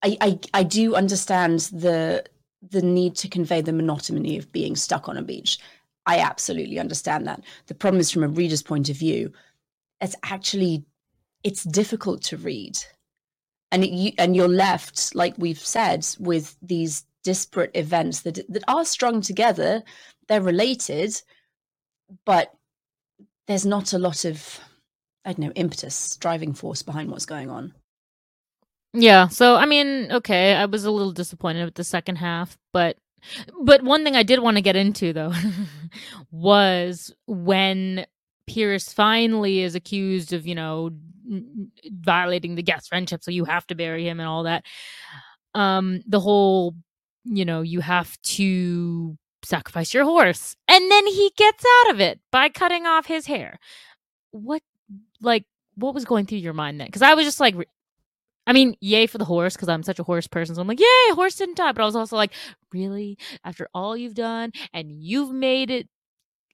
[0.04, 2.24] I, I I do understand the
[2.70, 5.58] the need to convey the monotony of being stuck on a beach.
[6.06, 7.42] I absolutely understand that.
[7.66, 9.32] The problem is from a reader's point of view,
[10.00, 10.84] it's actually
[11.42, 12.78] it's difficult to read.
[13.72, 18.64] And it, you, and you're left, like we've said, with these disparate events that that
[18.68, 19.82] are strung together.
[20.28, 21.20] They're related,
[22.24, 22.52] but
[23.46, 24.60] there's not a lot of
[25.24, 27.72] I don't know impetus, driving force behind what's going on.
[28.94, 29.28] Yeah.
[29.28, 32.96] So I mean, okay, I was a little disappointed with the second half, but
[33.62, 35.32] but one thing I did want to get into though
[36.30, 38.06] was when
[38.46, 40.90] Pyrrhus finally is accused of, you know,
[41.90, 44.64] violating the guest friendship, so you have to bury him and all that.
[45.54, 46.74] Um, the whole,
[47.24, 52.20] you know, you have to sacrifice your horse, and then he gets out of it
[52.30, 53.58] by cutting off his hair.
[54.32, 54.62] What,
[55.20, 55.44] like,
[55.76, 56.88] what was going through your mind then?
[56.88, 57.54] Because I was just like,
[58.46, 60.54] I mean, yay for the horse because I'm such a horse person.
[60.54, 61.72] So I'm like, yay, horse didn't die.
[61.72, 62.32] But I was also like,
[62.72, 63.18] really?
[63.44, 65.88] After all you've done and you've made it,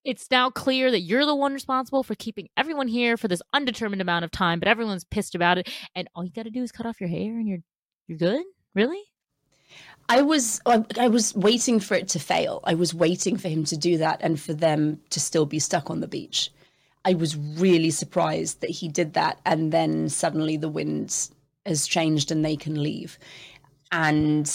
[0.05, 4.00] it's now clear that you're the one responsible for keeping everyone here for this undetermined
[4.00, 5.68] amount of time, but everyone's pissed about it.
[5.94, 7.59] And all you got to do is cut off your hair and you're
[8.07, 8.44] you're good?
[8.74, 9.03] Really?
[10.09, 12.61] I was I was waiting for it to fail.
[12.64, 15.90] I was waiting for him to do that and for them to still be stuck
[15.90, 16.50] on the beach.
[17.05, 21.31] I was really surprised that he did that and then suddenly the winds
[21.70, 23.18] has changed and they can leave.
[23.90, 24.46] And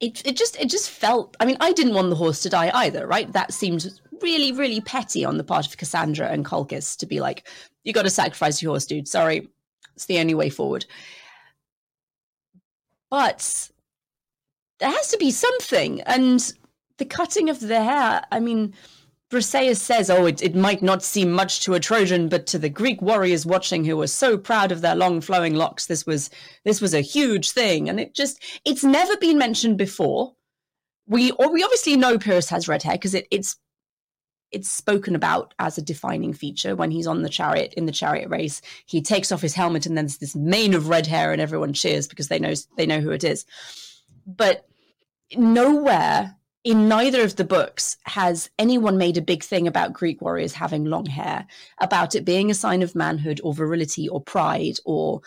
[0.00, 2.70] it it just it just felt I mean, I didn't want the horse to die
[2.74, 3.30] either, right?
[3.32, 7.48] That seemed really, really petty on the part of Cassandra and Calchas to be like,
[7.84, 9.06] you gotta sacrifice your horse, dude.
[9.08, 9.48] Sorry.
[9.94, 10.86] It's the only way forward.
[13.10, 13.70] But
[14.78, 16.00] there has to be something.
[16.02, 16.52] And
[16.96, 18.74] the cutting of the hair, I mean,
[19.32, 22.68] Briseis says, oh, it, it might not seem much to a Trojan, but to the
[22.68, 26.28] Greek warriors watching who were so proud of their long flowing locks, this was
[26.66, 27.88] this was a huge thing.
[27.88, 30.34] And it just it's never been mentioned before.
[31.06, 33.56] We or we obviously know Pyrrhus has red hair because it, it's
[34.50, 38.28] it's spoken about as a defining feature when he's on the chariot in the chariot
[38.28, 38.60] race.
[38.84, 41.72] He takes off his helmet and then there's this mane of red hair and everyone
[41.72, 43.46] cheers because they know they know who it is.
[44.26, 44.66] But
[45.34, 50.52] nowhere in neither of the books has anyone made a big thing about Greek warriors
[50.52, 51.46] having long hair,
[51.78, 55.20] about it being a sign of manhood or virility or pride or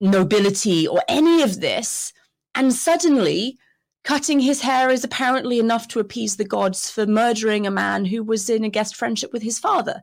[0.00, 2.12] nobility or any of this.
[2.54, 3.58] And suddenly,
[4.04, 8.22] cutting his hair is apparently enough to appease the gods for murdering a man who
[8.22, 10.02] was in a guest friendship with his father.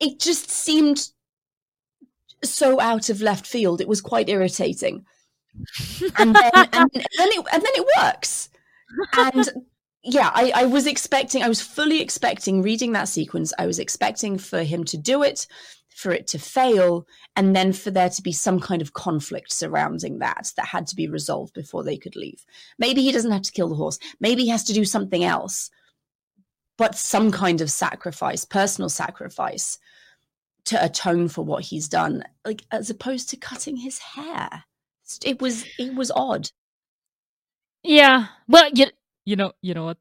[0.00, 1.08] It just seemed
[2.44, 3.80] so out of left field.
[3.80, 5.06] It was quite irritating.
[6.18, 8.49] and, then, and, and then it, and then it works
[9.12, 9.48] and
[10.02, 13.52] yeah, I, I was expecting, I was fully expecting reading that sequence.
[13.58, 15.46] I was expecting for him to do it,
[15.88, 20.18] for it to fail, and then for there to be some kind of conflict surrounding
[20.18, 22.44] that that had to be resolved before they could leave.
[22.78, 23.98] Maybe he doesn't have to kill the horse.
[24.20, 25.70] Maybe he has to do something else,
[26.78, 29.78] but some kind of sacrifice, personal sacrifice
[30.64, 34.64] to atone for what he's done, like as opposed to cutting his hair.
[35.24, 36.50] It was it was odd.
[37.82, 38.26] Yeah.
[38.48, 38.86] Well, you
[39.24, 39.98] you know you know what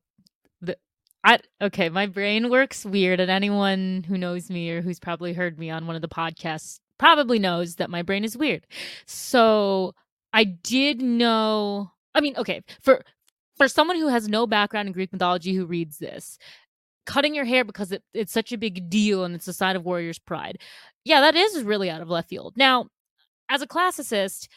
[0.62, 0.78] the
[1.24, 5.60] I okay, my brain works weird and anyone who knows me or who's probably heard
[5.60, 8.68] me on one of the podcasts probably knows that my brain is weird.
[9.06, 9.96] So,
[10.34, 13.04] I did know I mean, okay, for
[13.58, 16.38] for someone who has no background in Greek mythology who reads this,
[17.06, 19.86] cutting your hair because it, it's such a big deal and it's a sign of
[19.86, 20.60] warrior's pride.
[21.06, 22.56] Yeah, that is really out of left field.
[22.58, 22.88] Now,
[23.50, 24.48] as a classicist,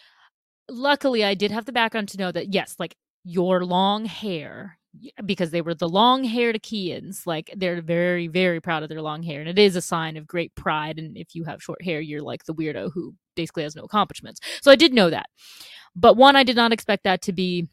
[0.71, 4.79] luckily I did have the background to know that yes, like your long hair
[5.25, 7.27] because they were the long haired Achaeans.
[7.27, 9.41] Like they're very, very proud of their long hair.
[9.41, 10.99] And it is a sign of great pride.
[10.99, 14.41] And if you have short hair, you're like the weirdo who basically has no accomplishments.
[14.61, 15.27] So I did know that.
[15.97, 17.69] But one, I did not expect that to be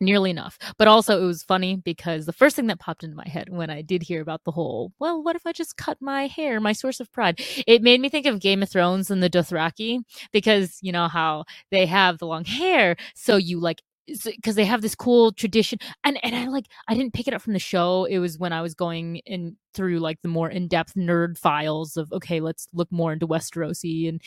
[0.00, 0.58] nearly enough.
[0.76, 3.70] But also, it was funny because the first thing that popped into my head when
[3.70, 6.72] I did hear about the whole, well, what if I just cut my hair, my
[6.72, 7.40] source of pride?
[7.66, 10.00] It made me think of Game of Thrones and the Dothraki
[10.32, 12.96] because you know how they have the long hair.
[13.14, 13.82] So you like
[14.24, 17.42] because they have this cool tradition and and I like I didn't pick it up
[17.42, 20.94] from the show it was when I was going in through like the more in-depth
[20.94, 24.22] nerd files of okay let's look more into Westerosi and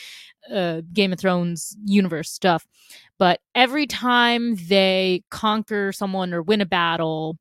[0.53, 2.65] uh, Game of Thrones universe stuff
[3.17, 7.37] but every time they conquer someone or win a battle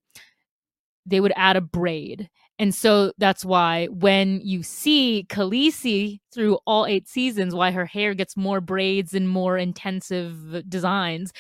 [1.07, 2.29] they would add a braid
[2.61, 8.13] and so that's why when you see Khaleesi through all eight seasons, why her hair
[8.13, 11.33] gets more braids and more intensive designs,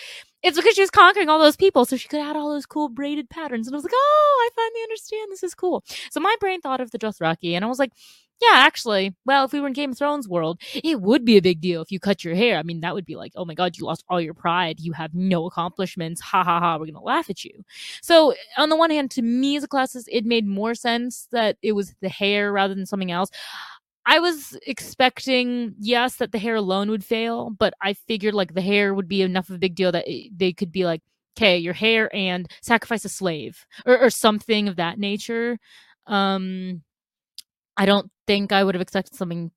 [0.43, 2.88] it's because she was conquering all those people, so she could add all those cool
[2.88, 3.66] braided patterns.
[3.66, 5.30] And I was like, oh, I finally understand.
[5.30, 5.84] This is cool.
[6.11, 7.93] So my brain thought of the Dothraki, and I was like,
[8.41, 11.43] yeah, actually, well, if we were in Game of Thrones world, it would be a
[11.43, 12.57] big deal if you cut your hair.
[12.57, 14.80] I mean, that would be like, oh my god, you lost all your pride.
[14.80, 16.22] You have no accomplishments.
[16.22, 16.78] Ha ha ha.
[16.78, 17.64] We're gonna laugh at you.
[18.01, 21.59] So on the one hand, to me as a classicist, it made more sense that
[21.61, 23.30] it was the hair rather than something else.
[24.11, 28.61] I was expecting, yes, that the hair alone would fail, but I figured like the
[28.61, 31.01] hair would be enough of a big deal that it, they could be like,
[31.39, 35.61] okay, your hair and sacrifice a slave or, or something of that nature.
[36.09, 36.83] Um,
[37.77, 39.53] I don't think I would have expected something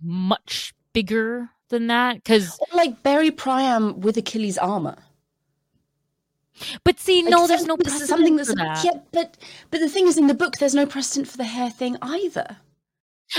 [0.00, 4.98] much bigger than that because like bury Priam with Achilles armor.
[6.84, 8.84] But see, like, no, there's no precedent something that's, for that.
[8.84, 9.36] Yeah, but
[9.72, 12.58] but the thing is, in the book, there's no precedent for the hair thing either.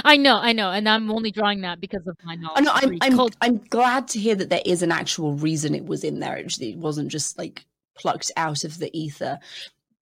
[0.04, 2.58] I know, I know, and I'm only drawing that because of my knowledge.
[2.58, 2.72] I know,
[3.02, 6.20] I'm, I'm, I'm glad to hear that there is an actual reason it was in
[6.20, 6.38] there.
[6.38, 7.66] It wasn't just like
[7.98, 9.40] plucked out of the ether.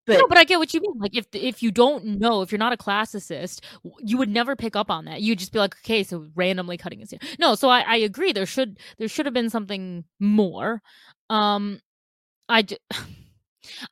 [0.06, 0.98] But, no, but I get what you mean.
[0.98, 3.62] Like if if you don't know, if you're not a classicist,
[4.00, 5.22] you would never pick up on that.
[5.22, 7.20] You'd just be like, okay, so randomly cutting his hair.
[7.38, 8.32] No, so I, I agree.
[8.32, 10.82] There should there should have been something more.
[11.30, 11.80] Um,
[12.48, 12.64] I.
[12.64, 12.78] J-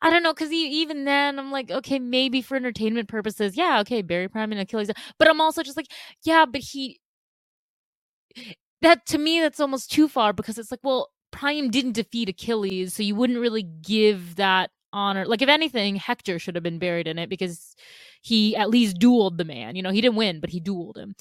[0.02, 4.02] I don't know, because even then, I'm like, okay, maybe for entertainment purposes, yeah, okay,
[4.02, 4.90] bury Priam and Achilles,
[5.20, 5.88] but I'm also just like,
[6.24, 7.00] yeah, but he,
[8.82, 12.94] that to me, that's almost too far because it's like, well, Priam didn't defeat Achilles,
[12.94, 15.26] so you wouldn't really give that honor.
[15.26, 17.76] Like, if anything, Hector should have been buried in it because
[18.22, 19.76] he at least dueled the man.
[19.76, 21.16] You know, he didn't win, but he dueled him.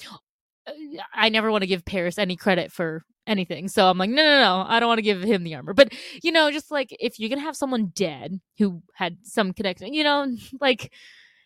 [0.67, 0.71] Uh,
[1.13, 3.67] I never want to give Paris any credit for anything.
[3.67, 5.73] So I'm like, no, no, no, I don't want to give him the armor.
[5.73, 5.93] But,
[6.23, 9.93] you know, just like if you're going to have someone dead who had some connection,
[9.93, 10.91] you know, like,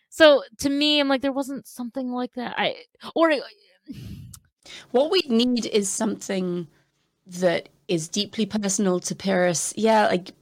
[0.08, 2.54] so to me, I'm like, there wasn't something like that.
[2.56, 2.76] I,
[3.14, 3.32] or,
[4.90, 6.68] what we need is something
[7.26, 9.72] that is deeply personal to Pyrrhus.
[9.76, 10.32] Yeah, like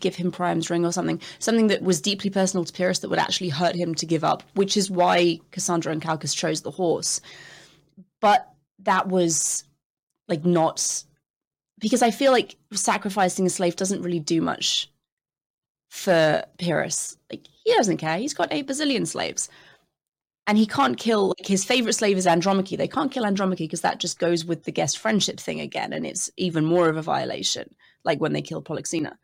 [0.00, 3.18] give him Priam's ring or something, something that was deeply personal to Pyrrhus that would
[3.18, 7.20] actually hurt him to give up, which is why Cassandra and Calchas chose the horse.
[8.20, 8.48] But
[8.80, 9.64] that was
[10.28, 11.04] like not
[11.78, 14.90] because I feel like sacrificing a slave doesn't really do much
[15.90, 17.16] for Pyrrhus.
[17.30, 18.18] Like he doesn't care.
[18.18, 19.48] He's got eight bazillion slaves.
[20.48, 22.76] And he can't kill like his favorite slave is Andromache.
[22.78, 26.06] They can't kill Andromache because that just goes with the guest friendship thing again, and
[26.06, 29.14] it's even more of a violation, like when they kill Polyxena.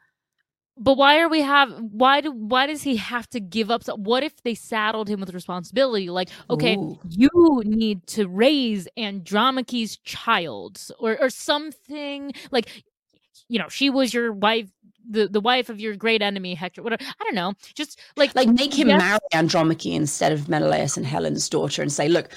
[0.78, 3.86] But why are we have why do why does he have to give up?
[3.98, 6.08] What if they saddled him with responsibility?
[6.08, 6.98] Like, okay, Ooh.
[7.08, 12.84] you need to raise Andromache's child or or something like
[13.48, 14.70] you know, she was your wife
[15.08, 16.82] the, the wife of your great enemy Hector.
[16.82, 17.04] Whatever.
[17.04, 17.52] I don't know.
[17.74, 18.98] Just like like make him yes.
[18.98, 22.30] marry Andromache instead of Menelaus and Helen's daughter and say, look,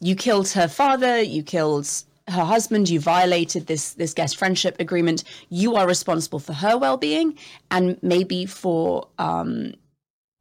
[0.00, 1.88] you killed her father, you killed
[2.28, 5.24] her husband you violated this this guest friendship agreement.
[5.48, 7.38] You are responsible for her well-being
[7.70, 9.74] and maybe for um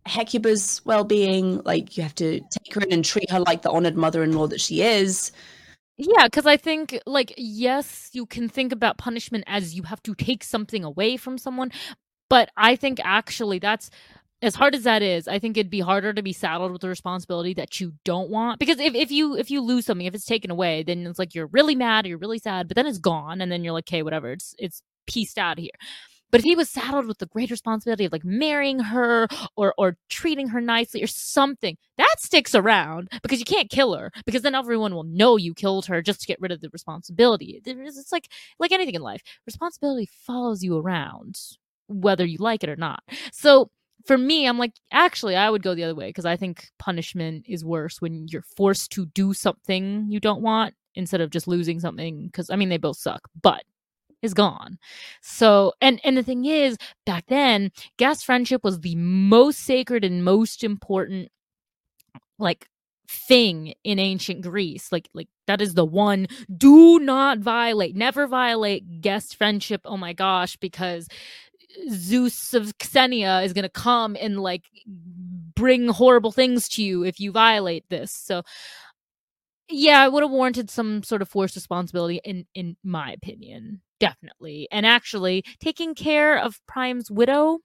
[0.06, 1.62] hecuba's well-being.
[1.64, 4.62] Like you have to take her in and treat her like the honored mother-in-law that
[4.62, 5.32] she is.
[5.98, 10.16] Yeah because i think like yes you can think about punishment as you have to
[10.16, 11.72] take something away from someone
[12.28, 13.92] but i think actually that's
[14.42, 16.90] as hard as that is, I think it'd be harder to be saddled with the
[16.90, 18.60] responsibility that you don't want.
[18.60, 21.36] Because if, if you if you lose something, if it's taken away, then it's like
[21.36, 23.88] you're really mad, or you're really sad, but then it's gone, and then you're like,
[23.88, 25.72] okay, whatever, it's it's pieced out of here.
[26.32, 29.28] But if he was saddled with the great responsibility of like marrying her
[29.58, 34.12] or or treating her nicely or something, that sticks around because you can't kill her
[34.26, 37.62] because then everyone will know you killed her just to get rid of the responsibility.
[37.66, 38.30] It's like
[38.60, 41.38] like anything in life, responsibility follows you around
[41.88, 43.04] whether you like it or not.
[43.34, 43.70] So
[44.06, 47.46] for me, I'm like, actually, I would go the other way because I think punishment
[47.48, 51.80] is worse when you're forced to do something you don't want instead of just losing
[51.80, 52.28] something.
[52.28, 53.64] Because I mean, they both suck, but
[54.22, 54.78] is gone.
[55.22, 60.26] So, and and the thing is, back then, guest friendship was the most sacred and
[60.26, 61.30] most important,
[62.40, 62.68] like
[63.08, 64.92] thing in ancient Greece.
[64.92, 69.82] Like like that is the one do not violate, never violate guest friendship.
[69.86, 71.08] Oh my gosh, because
[71.90, 74.64] Zeus of Xenia is going to come and like
[75.56, 78.12] bring horrible things to you if you violate this.
[78.12, 78.44] So
[79.70, 83.82] yeah, I would have warranted some sort of forced responsibility in in my opinion.
[84.00, 84.68] Definitely.
[84.72, 87.60] And actually, taking care of Priam's widow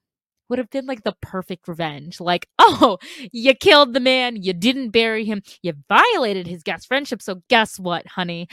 [0.49, 2.21] would have been like the perfect revenge.
[2.21, 2.99] Like, oh,
[3.33, 7.23] you killed the man, you didn't bury him, you violated his guest friendship.
[7.23, 8.49] So guess what, honey?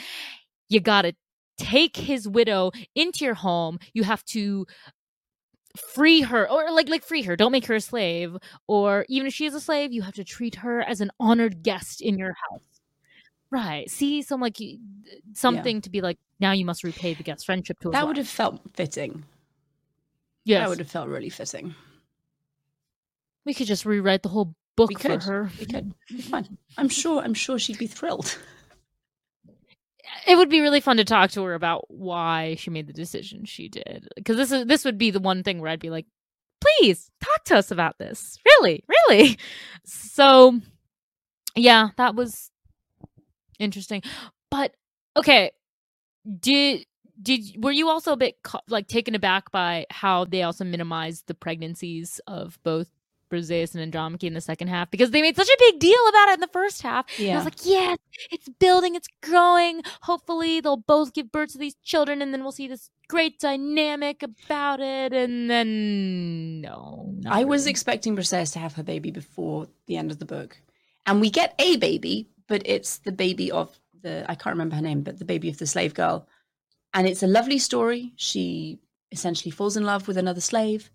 [0.70, 1.14] You got to
[1.58, 3.80] take his widow into your home.
[3.94, 4.66] You have to
[5.76, 9.34] free her or like like free her don't make her a slave or even if
[9.34, 12.34] she is a slave you have to treat her as an honored guest in your
[12.50, 12.62] house
[13.50, 14.58] right see some like
[15.34, 15.82] something yeah.
[15.82, 18.62] to be like now you must repay the guest friendship to that would have felt
[18.76, 19.24] fitting
[20.46, 21.74] yeah that would have felt really fitting
[23.46, 25.24] we could just rewrite the whole book We could.
[25.24, 25.52] for her.
[25.60, 25.94] We could.
[26.22, 26.58] Fun.
[26.78, 27.22] I'm sure.
[27.22, 28.38] I'm sure she'd be thrilled.
[30.28, 33.46] It would be really fun to talk to her about why she made the decision
[33.46, 34.08] she did.
[34.16, 36.06] Because this is this would be the one thing where I'd be like,
[36.62, 38.38] please talk to us about this.
[38.46, 39.38] Really, really.
[39.86, 40.62] So,
[41.58, 42.50] yeah, that was
[43.60, 44.02] interesting.
[44.50, 44.74] But
[45.18, 45.52] okay,
[46.40, 46.86] did
[47.22, 48.36] did were you also a bit
[48.70, 52.90] like taken aback by how they also minimized the pregnancies of both
[53.34, 56.30] Briseis and Andromache in the second half because they made such a big deal about
[56.30, 57.06] it in the first half.
[57.20, 57.96] And I was like, yeah,
[58.32, 59.82] it's building, it's growing.
[60.02, 64.24] Hopefully, they'll both give birth to these children, and then we'll see this great dynamic
[64.24, 65.14] about it.
[65.14, 70.20] And then, no, I was expecting Briseis to have her baby before the end of
[70.20, 70.58] the book,
[71.06, 74.82] and we get a baby, but it's the baby of the I can't remember her
[74.82, 76.28] name, but the baby of the slave girl,
[76.94, 78.14] and it's a lovely story.
[78.16, 78.80] She
[79.12, 80.90] essentially falls in love with another slave,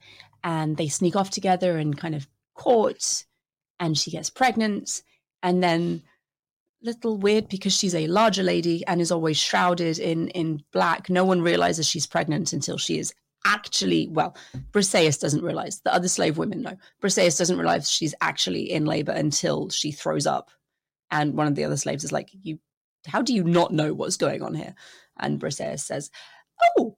[0.44, 3.24] and they sneak off together and kind of court,
[3.80, 5.02] and she gets pregnant,
[5.42, 6.02] and then
[6.82, 11.10] little weird because she's a larger lady and is always shrouded in in black.
[11.10, 13.12] No one realizes she's pregnant until she is
[13.44, 14.36] actually well
[14.72, 19.12] briseis doesn't realize the other slave women know briseis doesn't realize she's actually in labor
[19.12, 20.50] until she throws up
[21.10, 22.58] and one of the other slaves is like you
[23.06, 24.74] how do you not know what's going on here
[25.18, 26.10] and briseis says
[26.76, 26.96] oh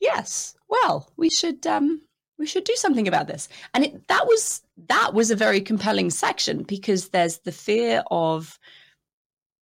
[0.00, 2.00] yes well we should um
[2.38, 3.48] we should do something about this.
[3.74, 8.58] And it that was that was a very compelling section because there's the fear of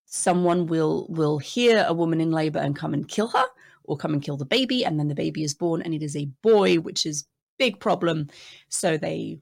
[0.05, 3.45] someone will will hear a woman in labor and come and kill her
[3.83, 6.15] or come and kill the baby and then the baby is born and it is
[6.15, 7.25] a boy which is
[7.57, 8.27] big problem.
[8.69, 9.39] So they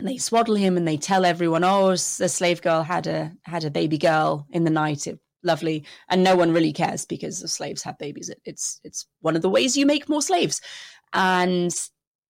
[0.00, 3.70] they swaddle him and they tell everyone oh the slave girl had a had a
[3.70, 5.06] baby girl in the night.
[5.06, 5.84] It, lovely.
[6.08, 8.30] And no one really cares because the slaves have babies.
[8.30, 10.60] It, it's it's one of the ways you make more slaves.
[11.12, 11.72] And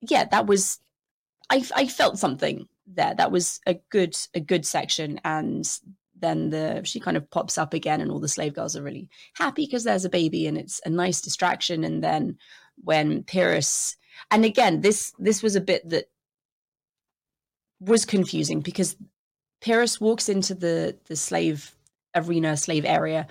[0.09, 0.79] yeah that was
[1.51, 3.15] i i felt something there.
[3.15, 5.21] That was a good a good section.
[5.25, 5.69] And
[6.19, 9.09] then the she kind of pops up again and all the slave girls are really
[9.35, 11.85] happy because there's a baby and it's a nice distraction.
[11.85, 12.39] And then
[12.83, 13.97] when Pyrrhus
[14.31, 16.07] and again this this was a bit that
[17.81, 18.97] was confusing because
[19.61, 21.75] Pyrrhus walks into the the slave
[22.15, 23.27] arena slave area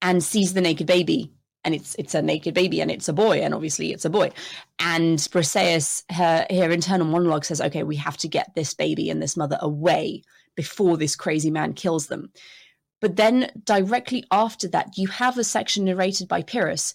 [0.00, 1.32] and sees the naked baby
[1.64, 4.30] and it's it's a naked baby and it's a boy and obviously it's a boy
[4.78, 9.22] and Briseis her her internal monologue says okay we have to get this baby and
[9.22, 10.22] this mother away
[10.54, 12.30] before this crazy man kills them.
[13.00, 16.94] But then directly after that, you have a section narrated by Pyrrhus,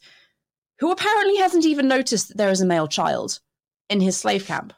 [0.80, 3.40] who apparently hasn't even noticed that there is a male child
[3.90, 4.74] in his slave camp.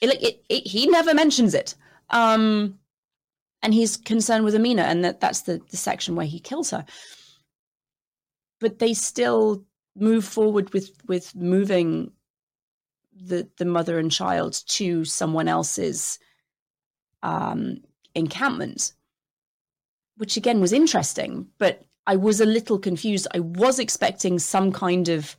[0.00, 1.74] It, it, it, he never mentions it.
[2.10, 2.78] Um,
[3.62, 6.86] and he's concerned with Amina, and that, that's the, the section where he kills her.
[8.60, 9.64] But they still
[9.96, 12.12] move forward with with moving
[13.20, 16.18] the the mother and child to someone else's
[17.22, 17.78] um,
[18.14, 18.92] encampment,
[20.16, 23.26] which again was interesting, but I was a little confused.
[23.34, 25.36] I was expecting some kind of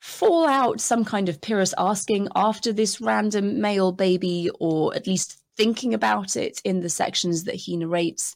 [0.00, 5.94] fallout, some kind of Pyrrhus asking after this random male baby, or at least thinking
[5.94, 8.34] about it in the sections that he narrates.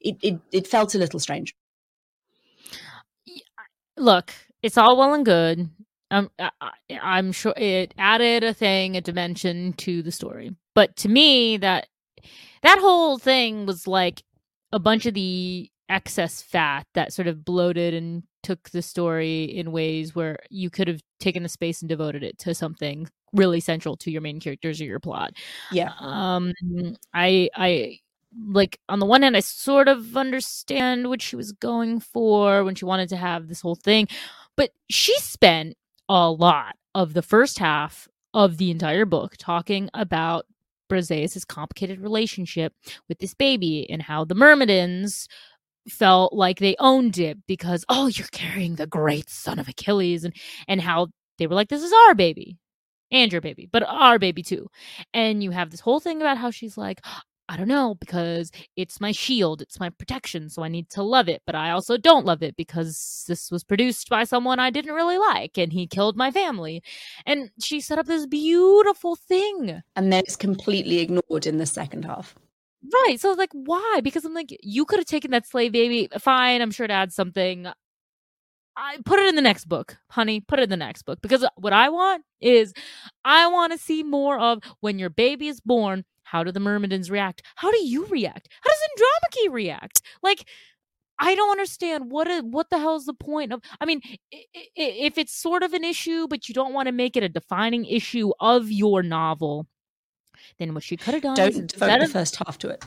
[0.00, 1.54] It it, it felt a little strange.
[3.96, 4.32] Look,
[4.62, 5.68] it's all well and good.
[6.10, 6.50] Um, I,
[7.00, 10.54] I'm sure it added a thing, a dimension to the story.
[10.74, 11.86] But to me, that
[12.62, 14.22] that whole thing was like
[14.72, 19.72] a bunch of the excess fat that sort of bloated and took the story in
[19.72, 23.96] ways where you could have taken the space and devoted it to something really central
[23.96, 25.32] to your main characters or your plot.
[25.70, 25.92] Yeah.
[26.00, 26.52] Um
[27.14, 27.98] I I
[28.48, 32.74] like on the one hand I sort of understand what she was going for when
[32.74, 34.08] she wanted to have this whole thing,
[34.56, 35.76] but she spent
[36.08, 40.46] a lot of the first half of the entire book talking about
[40.90, 42.74] Briseis' complicated relationship
[43.08, 45.28] with this baby and how the Myrmidons
[45.88, 50.34] felt like they owned it because oh you're carrying the great son of Achilles and
[50.68, 51.08] and how
[51.38, 52.56] they were like this is our baby
[53.10, 54.68] and your baby but our baby too.
[55.12, 57.00] And you have this whole thing about how she's like
[57.52, 61.28] I don't know because it's my shield, it's my protection, so I need to love
[61.28, 61.42] it.
[61.44, 65.18] But I also don't love it because this was produced by someone I didn't really
[65.18, 66.82] like and he killed my family.
[67.26, 69.82] And she set up this beautiful thing.
[69.96, 72.34] And then it's completely ignored in the second half.
[72.90, 73.20] Right.
[73.20, 74.00] So like why?
[74.02, 76.08] Because I'm like, you could have taken that slave baby.
[76.18, 77.66] Fine, I'm sure to add something.
[78.76, 80.40] I put it in the next book, honey.
[80.40, 81.20] Put it in the next book.
[81.22, 82.72] Because what I want is
[83.24, 87.10] I want to see more of when your baby is born, how do the Myrmidons
[87.10, 87.42] react?
[87.56, 88.48] How do you react?
[88.62, 90.02] How does Andromache react?
[90.22, 90.48] Like,
[91.18, 93.60] I don't understand what is, what the hell is the point of.
[93.80, 94.00] I mean,
[94.30, 97.84] if it's sort of an issue, but you don't want to make it a defining
[97.84, 99.66] issue of your novel,
[100.58, 102.84] then what she could have done don't devote the first half to it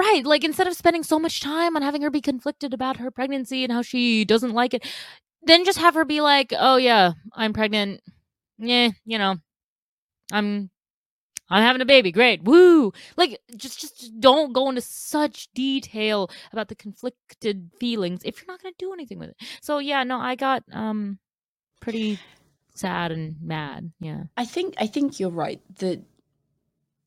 [0.00, 3.10] right like instead of spending so much time on having her be conflicted about her
[3.10, 4.86] pregnancy and how she doesn't like it
[5.42, 8.00] then just have her be like oh yeah i'm pregnant
[8.58, 9.36] yeah you know
[10.32, 10.70] i'm
[11.50, 12.12] I'm having a baby.
[12.12, 12.44] Great.
[12.44, 12.92] Woo.
[13.16, 18.62] Like just just don't go into such detail about the conflicted feelings if you're not
[18.62, 19.36] going to do anything with it.
[19.60, 21.18] So yeah, no, I got um
[21.80, 22.20] pretty
[22.74, 23.90] sad and mad.
[24.00, 24.24] Yeah.
[24.36, 26.00] I think I think you're right that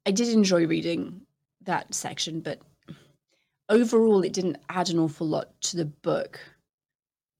[0.06, 1.22] I did enjoy reading
[1.62, 2.60] that section, but
[3.74, 6.40] overall it didn't add an awful lot to the book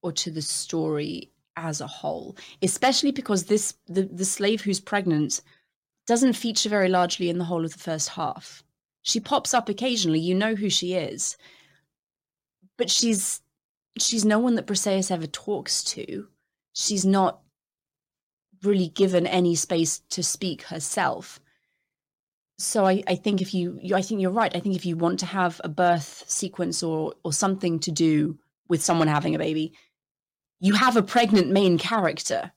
[0.02, 5.42] or to the story as a whole, especially because this the the slave who's pregnant
[6.08, 8.64] doesn't feature very largely in the whole of the first half.
[9.04, 11.38] She pops up occasionally, you know who she is,
[12.78, 13.42] but she's
[14.00, 16.28] she's no one that Briseis ever talks to.
[16.74, 17.40] She's not
[18.64, 21.40] really given any space to speak herself.
[22.64, 24.56] So I, I think if you, you I think you're right.
[24.56, 28.38] I think if you want to have a birth sequence or or something to do
[28.70, 29.74] with someone having a baby,
[30.60, 32.52] you have a pregnant main character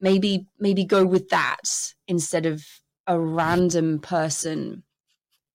[0.00, 2.64] maybe maybe go with that instead of
[3.06, 4.82] a random person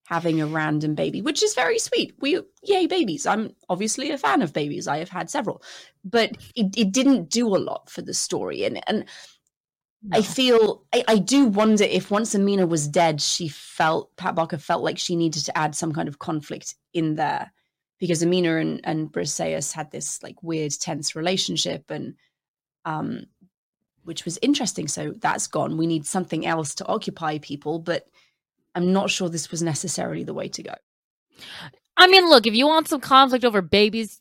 [0.08, 2.14] having a random baby, which is very sweet.
[2.20, 3.26] We yay babies.
[3.26, 4.88] I'm obviously a fan of babies.
[4.88, 5.64] I have had several,
[6.04, 8.66] but it, it didn't do a lot for the story.
[8.66, 9.06] And and
[10.04, 10.18] no.
[10.18, 14.58] I feel I, I, do wonder if once Amina was dead, she felt Pat Barker
[14.58, 17.52] felt like she needed to add some kind of conflict in there
[18.00, 22.16] because Amina and and Briseis had this like weird tense relationship and
[22.86, 23.26] um
[24.04, 24.88] which was interesting.
[24.88, 25.78] So that's gone.
[25.78, 28.06] We need something else to occupy people, but
[28.76, 30.74] I'm not sure this was necessarily the way to go.
[31.96, 34.20] I mean, look, if you want some conflict over babies,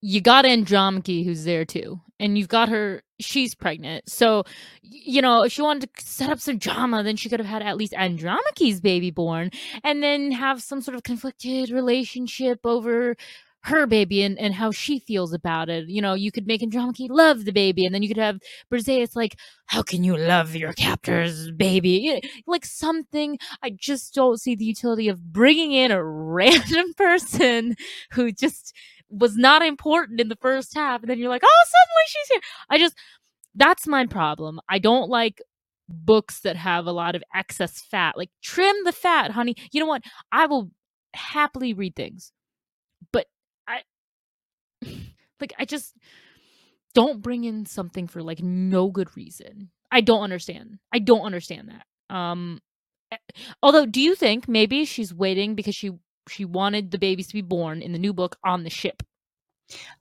[0.00, 2.00] you got Andromache who's there too.
[2.20, 4.08] And you've got her, she's pregnant.
[4.08, 4.44] So,
[4.82, 7.62] you know, if she wanted to set up some drama, then she could have had
[7.62, 9.50] at least Andromache's baby born
[9.84, 13.16] and then have some sort of conflicted relationship over
[13.62, 15.88] her baby and, and how she feels about it.
[15.88, 18.38] You know, you could make Andromache love the baby, and then you could have
[18.72, 22.22] Briseis like, how can you love your captor's baby?
[22.46, 23.38] Like something.
[23.62, 27.76] I just don't see the utility of bringing in a random person
[28.12, 28.74] who just
[29.10, 32.40] was not important in the first half, and then you're like, oh, suddenly she's here.
[32.70, 32.96] I just
[33.54, 34.60] that's my problem.
[34.68, 35.42] I don't like
[35.88, 38.16] books that have a lot of excess fat.
[38.16, 39.56] Like trim the fat, honey.
[39.72, 40.02] You know what?
[40.32, 40.70] I will
[41.14, 42.32] happily read things.
[43.12, 43.26] But
[43.66, 43.82] I
[45.40, 45.94] like I just
[46.94, 49.70] don't bring in something for like no good reason.
[49.90, 50.78] I don't understand.
[50.92, 52.14] I don't understand that.
[52.14, 52.60] Um
[53.10, 53.16] eh,
[53.62, 55.92] although do you think maybe she's waiting because she
[56.28, 59.02] she wanted the babies to be born in the new book on the ship?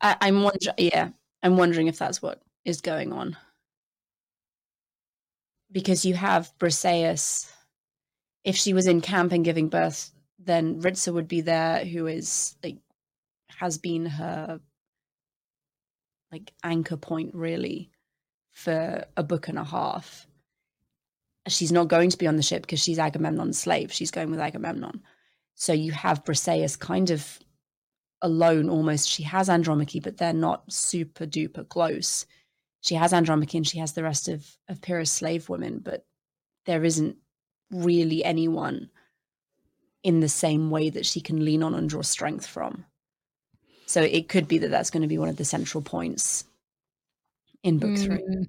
[0.02, 1.10] I'm wondering yeah,
[1.44, 3.38] I'm wondering if that's what is going on.
[5.72, 7.52] Because you have Briseis
[8.48, 12.56] if she was in camp and giving birth, then Ritsa would be there who is
[12.64, 12.78] like
[13.50, 14.62] has been her
[16.32, 17.92] like anchor point really
[18.52, 20.28] for a book and a half.
[21.50, 23.92] She's not going to be on the ship because she's Agamemnon's slave.
[23.92, 25.04] She's going with Agamemnon.
[25.60, 27.40] So you have Briseis kind of
[28.22, 29.10] alone almost.
[29.10, 32.28] She has Andromache, but they're not super duper close.
[32.82, 36.06] She has Andromache and she has the rest of, of Pyrrhus slave women, but
[36.68, 37.18] there isn't
[37.72, 38.92] really anyone
[40.04, 42.86] in the same way that she can lean on and draw strength from.
[43.88, 46.44] So it could be that that's going to be one of the central points
[47.64, 48.06] in book mm.
[48.06, 48.48] three.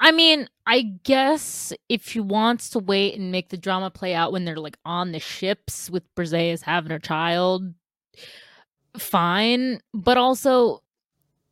[0.00, 4.32] I mean, I guess if she wants to wait and make the drama play out
[4.32, 7.74] when they're like on the ships with Briseis having her child,
[8.96, 9.80] fine.
[9.94, 10.82] But also,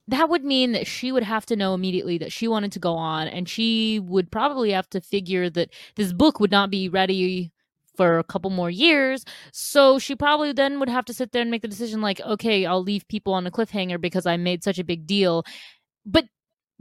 [0.08, 2.94] that would mean that she would have to know immediately that she wanted to go
[2.94, 7.52] on, and she would probably have to figure that this book would not be ready
[7.96, 9.24] for a couple more years.
[9.52, 12.66] So she probably then would have to sit there and make the decision like, okay,
[12.66, 15.44] I'll leave people on a cliffhanger because I made such a big deal.
[16.04, 16.26] But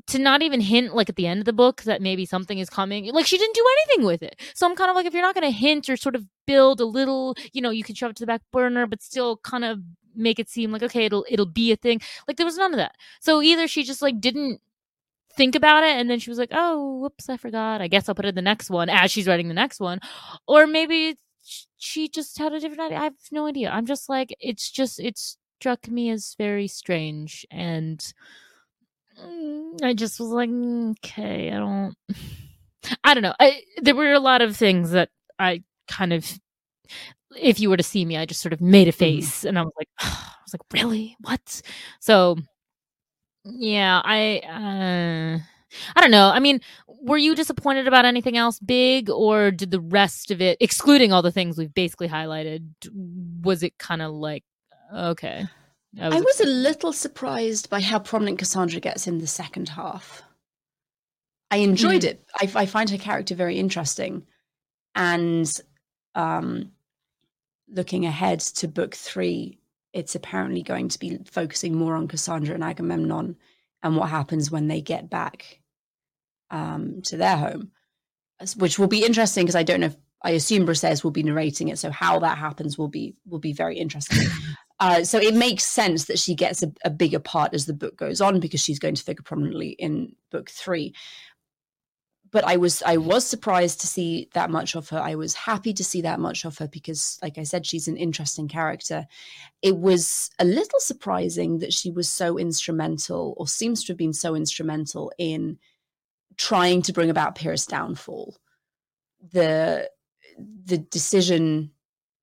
[0.07, 2.69] to not even hint like at the end of the book that maybe something is
[2.69, 4.39] coming like she didn't do anything with it.
[4.53, 6.79] So i'm kind of like if you're not going to hint or sort of build
[6.79, 9.65] a little you know you can shove it to the back burner but still kind
[9.65, 9.79] of
[10.15, 12.01] make it seem like okay it'll it'll be a thing.
[12.27, 12.95] Like there was none of that.
[13.19, 14.61] So either she just like didn't
[15.33, 17.81] think about it and then she was like oh whoops i forgot.
[17.81, 19.99] I guess i'll put it in the next one as she's writing the next one.
[20.47, 21.17] Or maybe
[21.77, 22.97] she just had a different idea.
[22.97, 23.69] I have no idea.
[23.69, 28.13] I'm just like it's just it struck me as very strange and
[29.83, 31.95] i just was like mm, okay i don't
[33.03, 35.09] i don't know I, there were a lot of things that
[35.39, 36.39] i kind of
[37.39, 38.99] if you were to see me i just sort of made a mm-hmm.
[38.99, 39.49] face mm.
[39.49, 41.61] and i was like i was like really what
[41.99, 42.37] so
[43.45, 45.39] yeah, I uh
[45.95, 46.29] I don't know.
[46.29, 50.57] I mean, were you disappointed about anything else big, or did the rest of it,
[50.59, 52.69] excluding all the things we've basically highlighted,
[53.43, 54.43] was it kind of like
[54.93, 55.45] okay?
[55.99, 59.69] I was, I was a little surprised by how prominent Cassandra gets in the second
[59.69, 60.23] half.
[61.51, 62.09] I enjoyed mm.
[62.09, 62.25] it.
[62.39, 64.25] I, I, find her character very interesting,
[64.93, 65.49] and
[66.15, 66.71] um,
[67.69, 69.59] looking ahead to book three,
[69.93, 73.37] it's apparently going to be focusing more on Cassandra and Agamemnon
[73.83, 75.61] and what happens when they get back
[76.49, 77.71] um, to their home,
[78.57, 79.87] which will be interesting because I don't know.
[79.87, 83.39] If, I assume Briseis will be narrating it, so how that happens will be will
[83.39, 84.27] be very interesting.
[84.79, 87.95] Uh, so it makes sense that she gets a, a bigger part as the book
[87.95, 90.93] goes on because she's going to figure prominently in book three
[92.35, 94.99] but I was I was surprised to see that much of her.
[94.99, 97.95] I was happy to see that much of her because, like I said, she's an
[97.95, 99.07] interesting character.
[99.61, 104.11] It was a little surprising that she was so instrumental, or seems to have been
[104.11, 105.59] so instrumental in
[106.35, 108.35] trying to bring about Pyrrhus' downfall.
[109.31, 109.89] The
[110.65, 111.71] the decision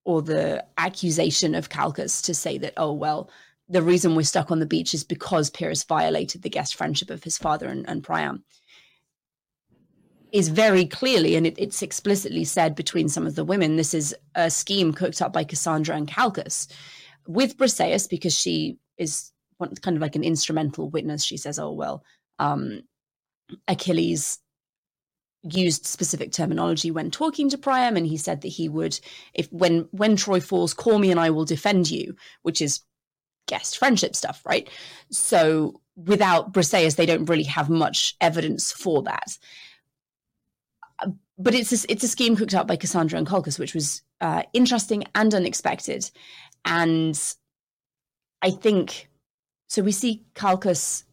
[0.05, 3.30] or the accusation of Calchas to say that, oh well,
[3.68, 7.24] the reason we're stuck on the beach is because Pyrrhus violated the guest friendship of
[7.24, 8.44] his father and, and Priam
[10.32, 14.14] is very clearly, and it, it's explicitly said between some of the women, this is
[14.34, 16.68] a scheme cooked up by Cassandra and Calchas
[17.26, 19.30] with Briseis because she is
[19.61, 21.22] kind of like an instrumental witness.
[21.22, 22.03] She says, "Oh well,
[22.38, 22.82] um,
[23.68, 24.38] Achilles
[25.43, 28.99] used specific terminology when talking to Priam, and he said that he would,
[29.34, 32.80] if when when Troy falls, call me and I will defend you," which is
[33.49, 34.68] guest friendship stuff, right?
[35.11, 39.36] So without Briseis, they don't really have much evidence for that
[41.38, 44.43] but it's a, it's a scheme cooked up by Cassandra and Calchas, which was uh,
[44.53, 46.11] interesting and unexpected.
[46.64, 47.18] And
[48.43, 49.09] I think
[49.68, 49.82] so.
[49.82, 51.05] We see Calchas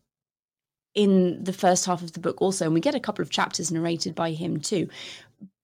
[1.00, 3.72] in the first half of the book also, and we get a couple of chapters
[3.72, 4.90] narrated by him too.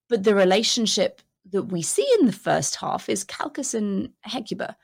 [0.08, 1.22] But the relationship
[1.52, 4.76] that we see in the first half is Calchas and Hecuba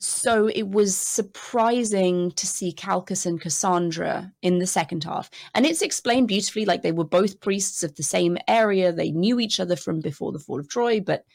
[0.00, 5.30] so it was surprising to see Calchas and Cassandra in the second half.
[5.54, 8.92] And it's explained beautifully like they were both priests of the same area.
[8.92, 11.26] They knew each other from before the fall of Troy, but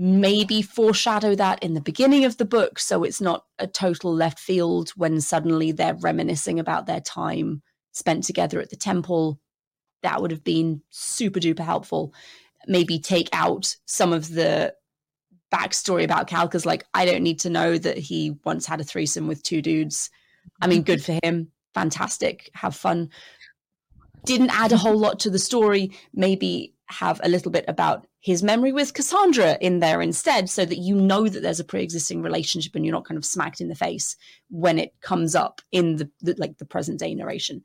[0.00, 4.38] maybe foreshadow that in the beginning of the book so it's not a total left
[4.38, 7.62] field when suddenly they're reminiscing about their time
[7.98, 9.40] spent together at the temple.
[10.02, 12.14] That would have been super duper helpful.
[12.66, 14.74] Maybe take out some of the
[15.52, 16.64] backstory about Calchas.
[16.64, 20.10] Like, I don't need to know that he once had a threesome with two dudes.
[20.62, 21.50] I mean, good for him.
[21.74, 22.50] Fantastic.
[22.54, 23.10] Have fun.
[24.24, 25.92] Didn't add a whole lot to the story.
[26.14, 30.78] Maybe have a little bit about his memory with Cassandra in there instead, so that
[30.78, 33.74] you know that there's a pre-existing relationship and you're not kind of smacked in the
[33.74, 34.16] face
[34.50, 37.62] when it comes up in the, the like the present day narration.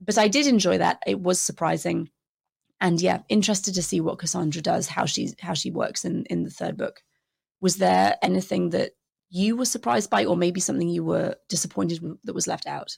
[0.00, 1.02] But I did enjoy that.
[1.06, 2.10] It was surprising,
[2.80, 6.44] and yeah, interested to see what Cassandra does, how she's how she works in in
[6.44, 7.02] the third book
[7.60, 8.92] was there anything that
[9.28, 12.96] you were surprised by or maybe something you were disappointed that was left out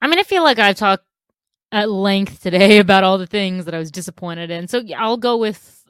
[0.00, 1.04] i mean i feel like i've talked
[1.72, 5.36] at length today about all the things that i was disappointed in so i'll go
[5.36, 5.84] with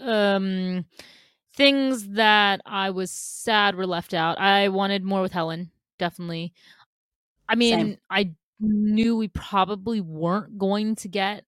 [0.00, 0.84] um
[1.56, 6.52] things that i was sad were left out i wanted more with helen definitely
[7.48, 7.96] i mean Same.
[8.08, 11.44] i knew we probably weren't going to get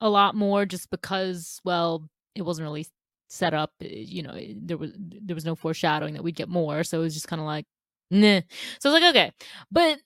[0.00, 2.86] a lot more just because, well, it wasn't really
[3.28, 3.72] set up.
[3.80, 7.00] Eh, you know, eh, there was there was no foreshadowing that we'd get more, so
[7.00, 7.66] it was just kind of like,
[8.10, 8.40] nah.
[8.80, 9.32] So I was like, okay,
[9.70, 9.98] but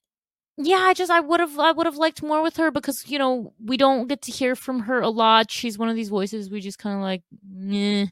[0.61, 3.19] yeah, I just I would have I would have liked more with her because you
[3.19, 5.53] know we don't get to hear from her a lot.
[5.53, 8.07] She's one of these voices we just kind of like, nah.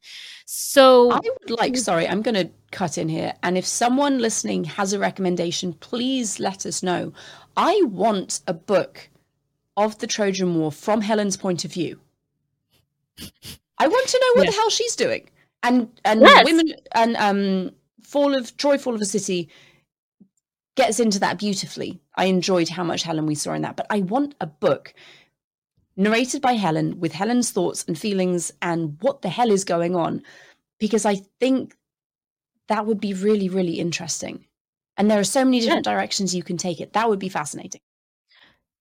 [0.44, 1.76] So I would like.
[1.76, 6.38] Sorry, I'm going to cut in here, and if someone listening has a recommendation, please
[6.38, 7.12] let us know.
[7.57, 9.09] I want a book
[9.76, 11.99] of the Trojan War from Helen's point of view.
[13.78, 14.51] I want to know what yeah.
[14.51, 15.28] the hell she's doing.
[15.64, 16.44] And and yes.
[16.44, 17.72] women and um
[18.03, 19.49] Fall of Troy Fall of a City
[20.77, 22.01] gets into that beautifully.
[22.14, 24.95] I enjoyed how much Helen we saw in that, but I want a book
[25.97, 30.22] narrated by Helen with Helen's thoughts and feelings and what the hell is going on
[30.79, 31.74] because I think
[32.68, 34.45] that would be really really interesting.
[34.99, 35.93] And there are so many different yeah.
[35.93, 36.93] directions you can take it.
[36.95, 37.81] That would be fascinating.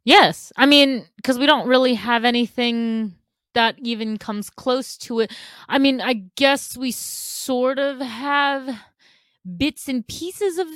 [0.05, 0.53] Yes.
[0.55, 3.15] I mean, because we don't really have anything
[3.53, 5.31] that even comes close to it.
[5.67, 8.81] I mean, I guess we sort of have
[9.57, 10.67] bits and pieces of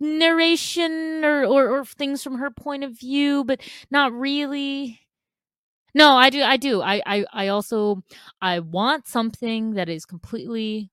[0.00, 5.00] narration or, or, or things from her point of view, but not really.
[5.94, 6.42] No, I do.
[6.42, 6.82] I do.
[6.82, 8.02] I, I, I also,
[8.42, 10.90] I want something that is completely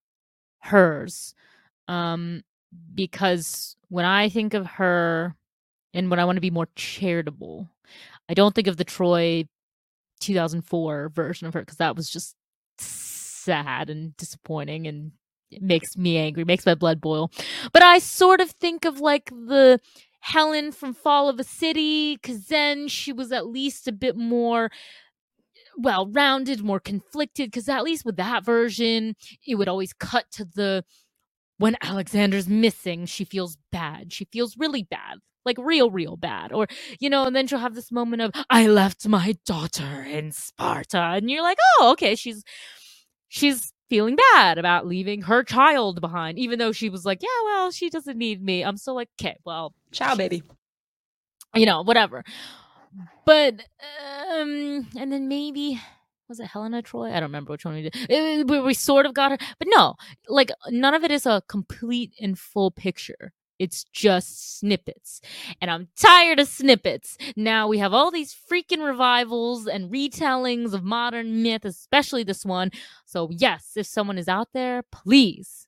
[0.60, 1.34] hers.
[1.88, 2.44] Um,
[2.94, 5.36] because when I think of her
[5.94, 7.70] and when I want to be more charitable,
[8.30, 9.46] I don't think of the Troy
[10.22, 12.36] 2004 version of her because that was just
[12.78, 15.12] sad and disappointing and
[15.60, 17.32] makes me angry, makes my blood boil.
[17.74, 19.80] But I sort of think of like the
[20.22, 24.70] Helen from Fall of a City because then she was at least a bit more
[25.78, 27.52] well rounded, more conflicted.
[27.52, 30.84] Because at least with that version, it would always cut to the
[31.58, 34.12] when Alexander's missing, she feels bad.
[34.12, 36.68] She feels really bad like real real bad or
[37.00, 41.00] you know and then she'll have this moment of i left my daughter in sparta
[41.00, 42.44] and you're like oh okay she's
[43.28, 47.70] she's feeling bad about leaving her child behind even though she was like yeah well
[47.72, 50.42] she doesn't need me i'm still like okay well ciao baby
[51.54, 52.24] you know whatever
[53.26, 53.56] but
[54.32, 55.78] um and then maybe
[56.30, 57.10] was it Helen of Troy?
[57.10, 57.96] I don't remember which one we did.
[58.10, 59.96] It, we, we sort of got her, but no,
[60.30, 63.34] like none of it is a complete and full picture.
[63.62, 65.22] It's just snippets.
[65.62, 67.16] And I'm tired of snippets.
[67.36, 72.72] Now we have all these freaking revivals and retellings of modern myth, especially this one.
[73.06, 75.68] So, yes, if someone is out there, please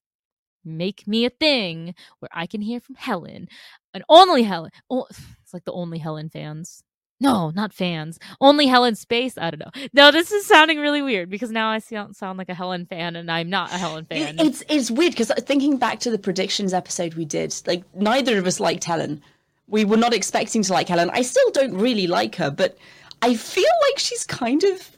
[0.66, 3.48] make me a thing where I can hear from Helen
[3.94, 4.72] and only Helen.
[4.90, 5.06] Oh,
[5.44, 6.84] it's like the only Helen fans.
[7.24, 8.20] No, not fans.
[8.42, 9.38] Only Helen Space.
[9.38, 9.88] I don't know.
[9.94, 13.16] No, this is sounding really weird because now I sound, sound like a Helen fan
[13.16, 14.36] and I'm not a Helen fan.
[14.40, 18.38] It's it's weird because uh, thinking back to the predictions episode we did, like neither
[18.38, 19.22] of us liked Helen.
[19.68, 21.10] We were not expecting to like Helen.
[21.14, 22.78] I still don't really like her, but
[23.22, 24.98] I feel like she's kind of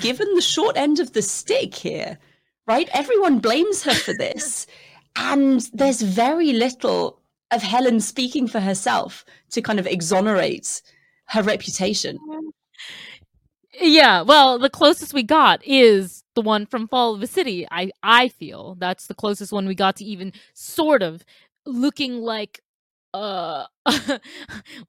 [0.00, 2.16] given the short end of the stick here,
[2.68, 2.88] right?
[2.92, 4.68] Everyone blames her for this,
[5.16, 7.18] and there's very little
[7.50, 10.80] of Helen speaking for herself to kind of exonerate
[11.30, 12.18] her reputation.
[13.80, 17.66] Yeah, well, the closest we got is the one from Fall of a City.
[17.70, 21.24] I I feel that's the closest one we got to even sort of
[21.66, 22.60] looking like
[23.12, 23.64] uh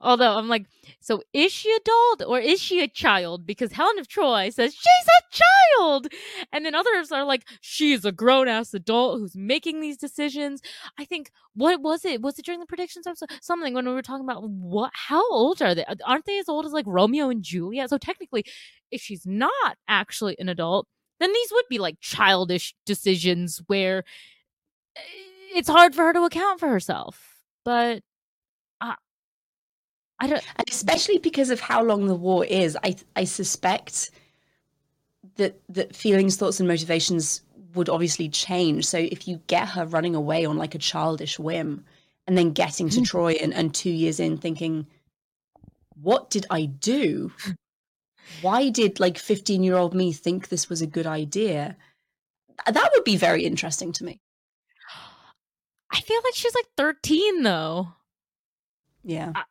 [0.02, 0.68] although i'm like
[1.00, 3.46] so is she adult or is she a child?
[3.48, 5.44] Because helen of troy says she's a
[5.80, 6.08] child!
[6.54, 10.62] And then others are like she's a grown-ass adult who's making these decisions.
[11.00, 12.22] I think what was it?
[12.22, 13.32] Was it during the predictions episode?
[13.42, 15.86] Something when we were talking about what how old are they?
[16.06, 17.90] Aren't they as old as like romeo and juliet?
[17.90, 18.46] So technically
[18.92, 20.88] if she's not actually an adult
[21.20, 24.04] then these would be like childish decisions where
[24.98, 25.02] eh,
[25.56, 27.38] it's hard for her to account for herself.
[27.64, 28.04] But
[30.22, 34.12] I don't, and especially because of how long the war is, I I suspect
[35.36, 37.42] that that feelings, thoughts, and motivations
[37.74, 38.86] would obviously change.
[38.86, 41.84] So if you get her running away on like a childish whim,
[42.28, 43.06] and then getting to mm.
[43.06, 44.88] Troy and, and two years in thinking,
[46.02, 47.32] what did I do?
[48.42, 51.76] Why did like 15 year old me think this was a good idea?
[52.66, 54.22] That would be very interesting to me.
[55.92, 57.90] I feel like she's like 13 though.
[59.04, 59.32] Yeah.
[59.36, 59.44] I,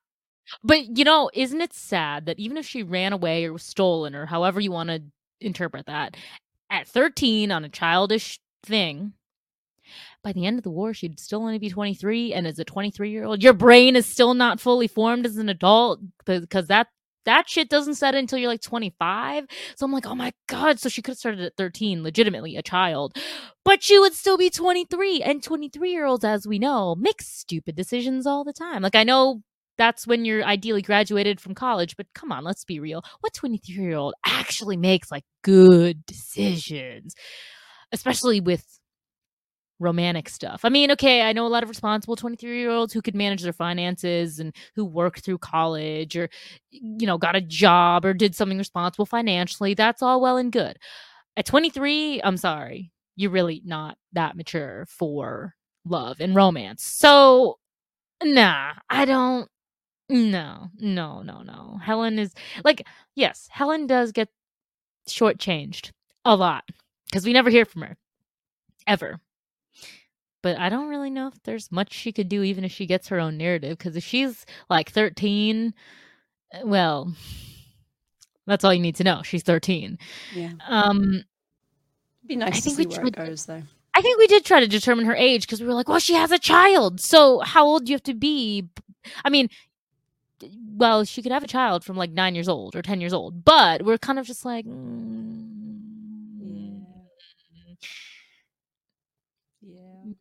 [0.62, 4.14] but you know, isn't it sad that even if she ran away or was stolen
[4.14, 5.02] or however you want to
[5.40, 6.16] interpret that,
[6.70, 9.14] at 13 on a childish thing,
[10.22, 12.32] by the end of the war, she'd still only be 23.
[12.32, 15.48] And as a 23 year old, your brain is still not fully formed as an
[15.48, 16.88] adult because that
[17.26, 19.44] that shit doesn't set until you're like 25.
[19.76, 20.80] So I'm like, oh my God.
[20.80, 23.16] So she could have started at 13, legitimately a child,
[23.64, 25.22] but she would still be 23.
[25.22, 28.82] And 23 year olds, as we know, make stupid decisions all the time.
[28.82, 29.42] Like, I know
[29.80, 31.96] that's when you're ideally graduated from college.
[31.96, 33.02] But come on, let's be real.
[33.20, 37.14] What 23 year old actually makes like good decisions,
[37.90, 38.78] especially with
[39.78, 40.66] romantic stuff?
[40.66, 43.42] I mean, okay, I know a lot of responsible 23 year olds who could manage
[43.42, 46.28] their finances and who worked through college or,
[46.70, 49.72] you know, got a job or did something responsible financially.
[49.72, 50.76] That's all well and good.
[51.38, 55.54] At 23, I'm sorry, you're really not that mature for
[55.86, 56.84] love and romance.
[56.84, 57.56] So,
[58.22, 59.48] nah, I don't
[60.10, 61.78] no, no, no, no.
[61.82, 62.34] Helen is
[62.64, 64.28] like, yes, Helen does get
[65.08, 65.92] shortchanged
[66.24, 66.64] a lot
[67.06, 67.96] because we never hear from her
[68.86, 69.20] ever.
[70.42, 73.08] But I don't really know if there's much she could do, even if she gets
[73.08, 73.76] her own narrative.
[73.76, 75.74] Because if she's like 13,
[76.52, 77.12] eh, well,
[78.46, 79.22] that's all you need to know.
[79.22, 79.98] She's 13.
[80.34, 80.52] Yeah.
[80.66, 81.26] Um, It'd
[82.26, 83.62] be nice I to see where it goes, though.
[83.92, 86.14] I think we did try to determine her age because we were like, well, she
[86.14, 87.00] has a child.
[87.00, 88.68] So how old do you have to be?
[89.24, 89.48] I mean,
[90.76, 93.44] well, she could have a child from like nine years old or 10 years old,
[93.44, 95.50] but we're kind of just like, mm,
[99.62, 100.12] yeah.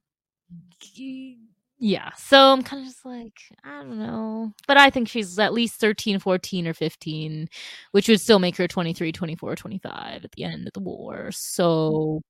[0.96, 1.36] yeah.
[1.82, 2.12] Yeah.
[2.18, 4.54] So I'm kind of just like, I don't know.
[4.68, 7.48] But I think she's at least 13, 14, or 15,
[7.92, 11.32] which would still make her 23, 24, 25 at the end of the war.
[11.32, 12.22] So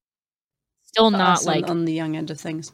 [0.84, 2.72] still not like on, the young end of things.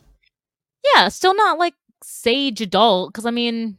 [0.94, 3.78] Yeah, still not like sage adult because I mean,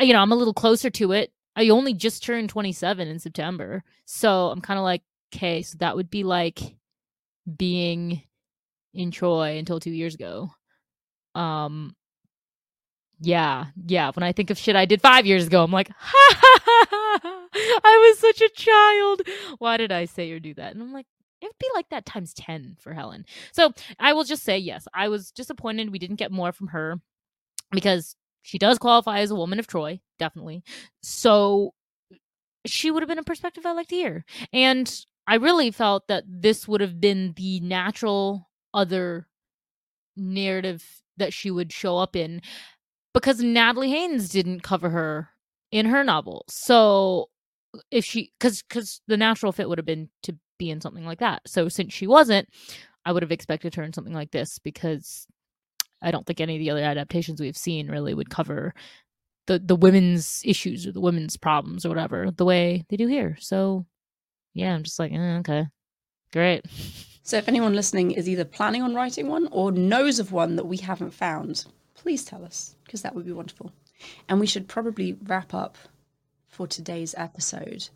[0.00, 1.32] you know, I'm a little closer to it.
[1.54, 3.84] I only just turned 27 in September.
[4.04, 5.02] So I'm kind of like,
[5.34, 6.60] okay, so that would be like
[7.56, 8.22] being
[8.94, 10.50] in Troy until 2 years ago.
[11.34, 11.94] Um
[13.20, 17.48] yeah, yeah, when I think of shit I did 5 years ago, I'm like, I
[17.84, 19.22] was such a child.
[19.58, 20.74] Why did I say or do that?
[20.74, 21.06] And I'm like,
[21.40, 23.24] it'd be like that times 10 for Helen.
[23.52, 27.00] So I will just say, yes, I was disappointed we didn't get more from her
[27.70, 30.62] because she does qualify as a woman of Troy, definitely.
[31.02, 31.74] So
[32.66, 34.24] she would have been a perspective I like to hear.
[34.52, 34.92] And
[35.26, 39.28] I really felt that this would have been the natural other
[40.16, 40.84] narrative
[41.16, 42.40] that she would show up in
[43.14, 45.28] because Natalie Haynes didn't cover her
[45.70, 46.44] in her novel.
[46.48, 47.28] So
[47.90, 51.20] if she cuz cuz the natural fit would have been to be in something like
[51.20, 51.42] that.
[51.46, 52.48] So since she wasn't,
[53.04, 55.26] I would have expected her in something like this because
[56.02, 58.74] I don't think any of the other adaptations we've seen really would cover
[59.46, 63.36] the the women's issues or the women's problems or whatever the way they do here.
[63.40, 63.86] So
[64.54, 65.66] yeah, I'm just like, eh, okay,
[66.32, 66.64] great.
[67.22, 70.66] So if anyone listening is either planning on writing one or knows of one that
[70.66, 73.72] we haven't found, please tell us because that would be wonderful.
[74.28, 75.76] And we should probably wrap up
[76.48, 77.88] for today's episode.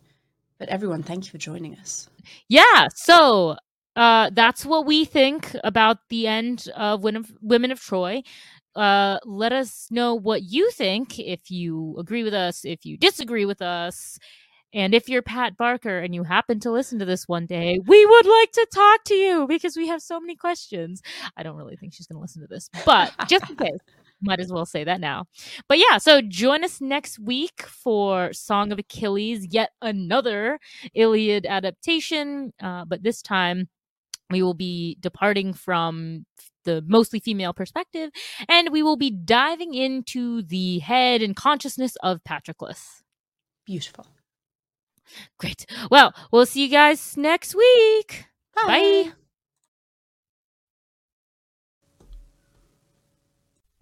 [0.57, 2.09] But everyone, thank you for joining us.
[2.47, 2.87] Yeah.
[2.95, 3.57] So
[3.97, 8.21] uh, that's what we think about the end of Women of, Women of Troy.
[8.75, 13.43] Uh, let us know what you think, if you agree with us, if you disagree
[13.43, 14.19] with us.
[14.71, 18.05] And if you're Pat Barker and you happen to listen to this one day, we
[18.05, 21.01] would like to talk to you because we have so many questions.
[21.35, 23.79] I don't really think she's going to listen to this, but just in case,
[24.21, 25.25] might as well say that now.
[25.67, 30.59] But yeah, so join us next week for Song of Achilles, yet another
[30.93, 33.69] Iliad adaptation, uh, but this time
[34.29, 36.25] we will be departing from
[36.65, 38.11] the mostly female perspective,
[38.49, 43.01] and we will be diving into the head and consciousness of Patroclus.
[43.65, 44.07] Beautiful.
[45.37, 45.65] Great.
[45.89, 48.25] Well, we'll see you guys next week.
[48.55, 48.65] Bye.
[48.67, 49.11] Bye.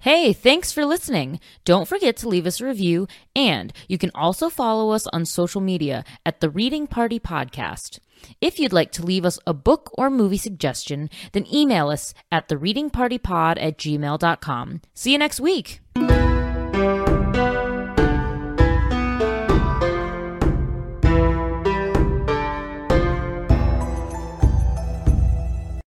[0.06, 1.40] Hey, thanks for listening.
[1.64, 5.62] Don't forget to leave us a review, and you can also follow us on social
[5.62, 7.98] media at the Reading Party Podcast.
[8.42, 12.48] If you'd like to leave us a book or movie suggestion, then email us at
[12.50, 14.82] thereadingpartypod at gmail.com.
[14.94, 15.82] See you next week.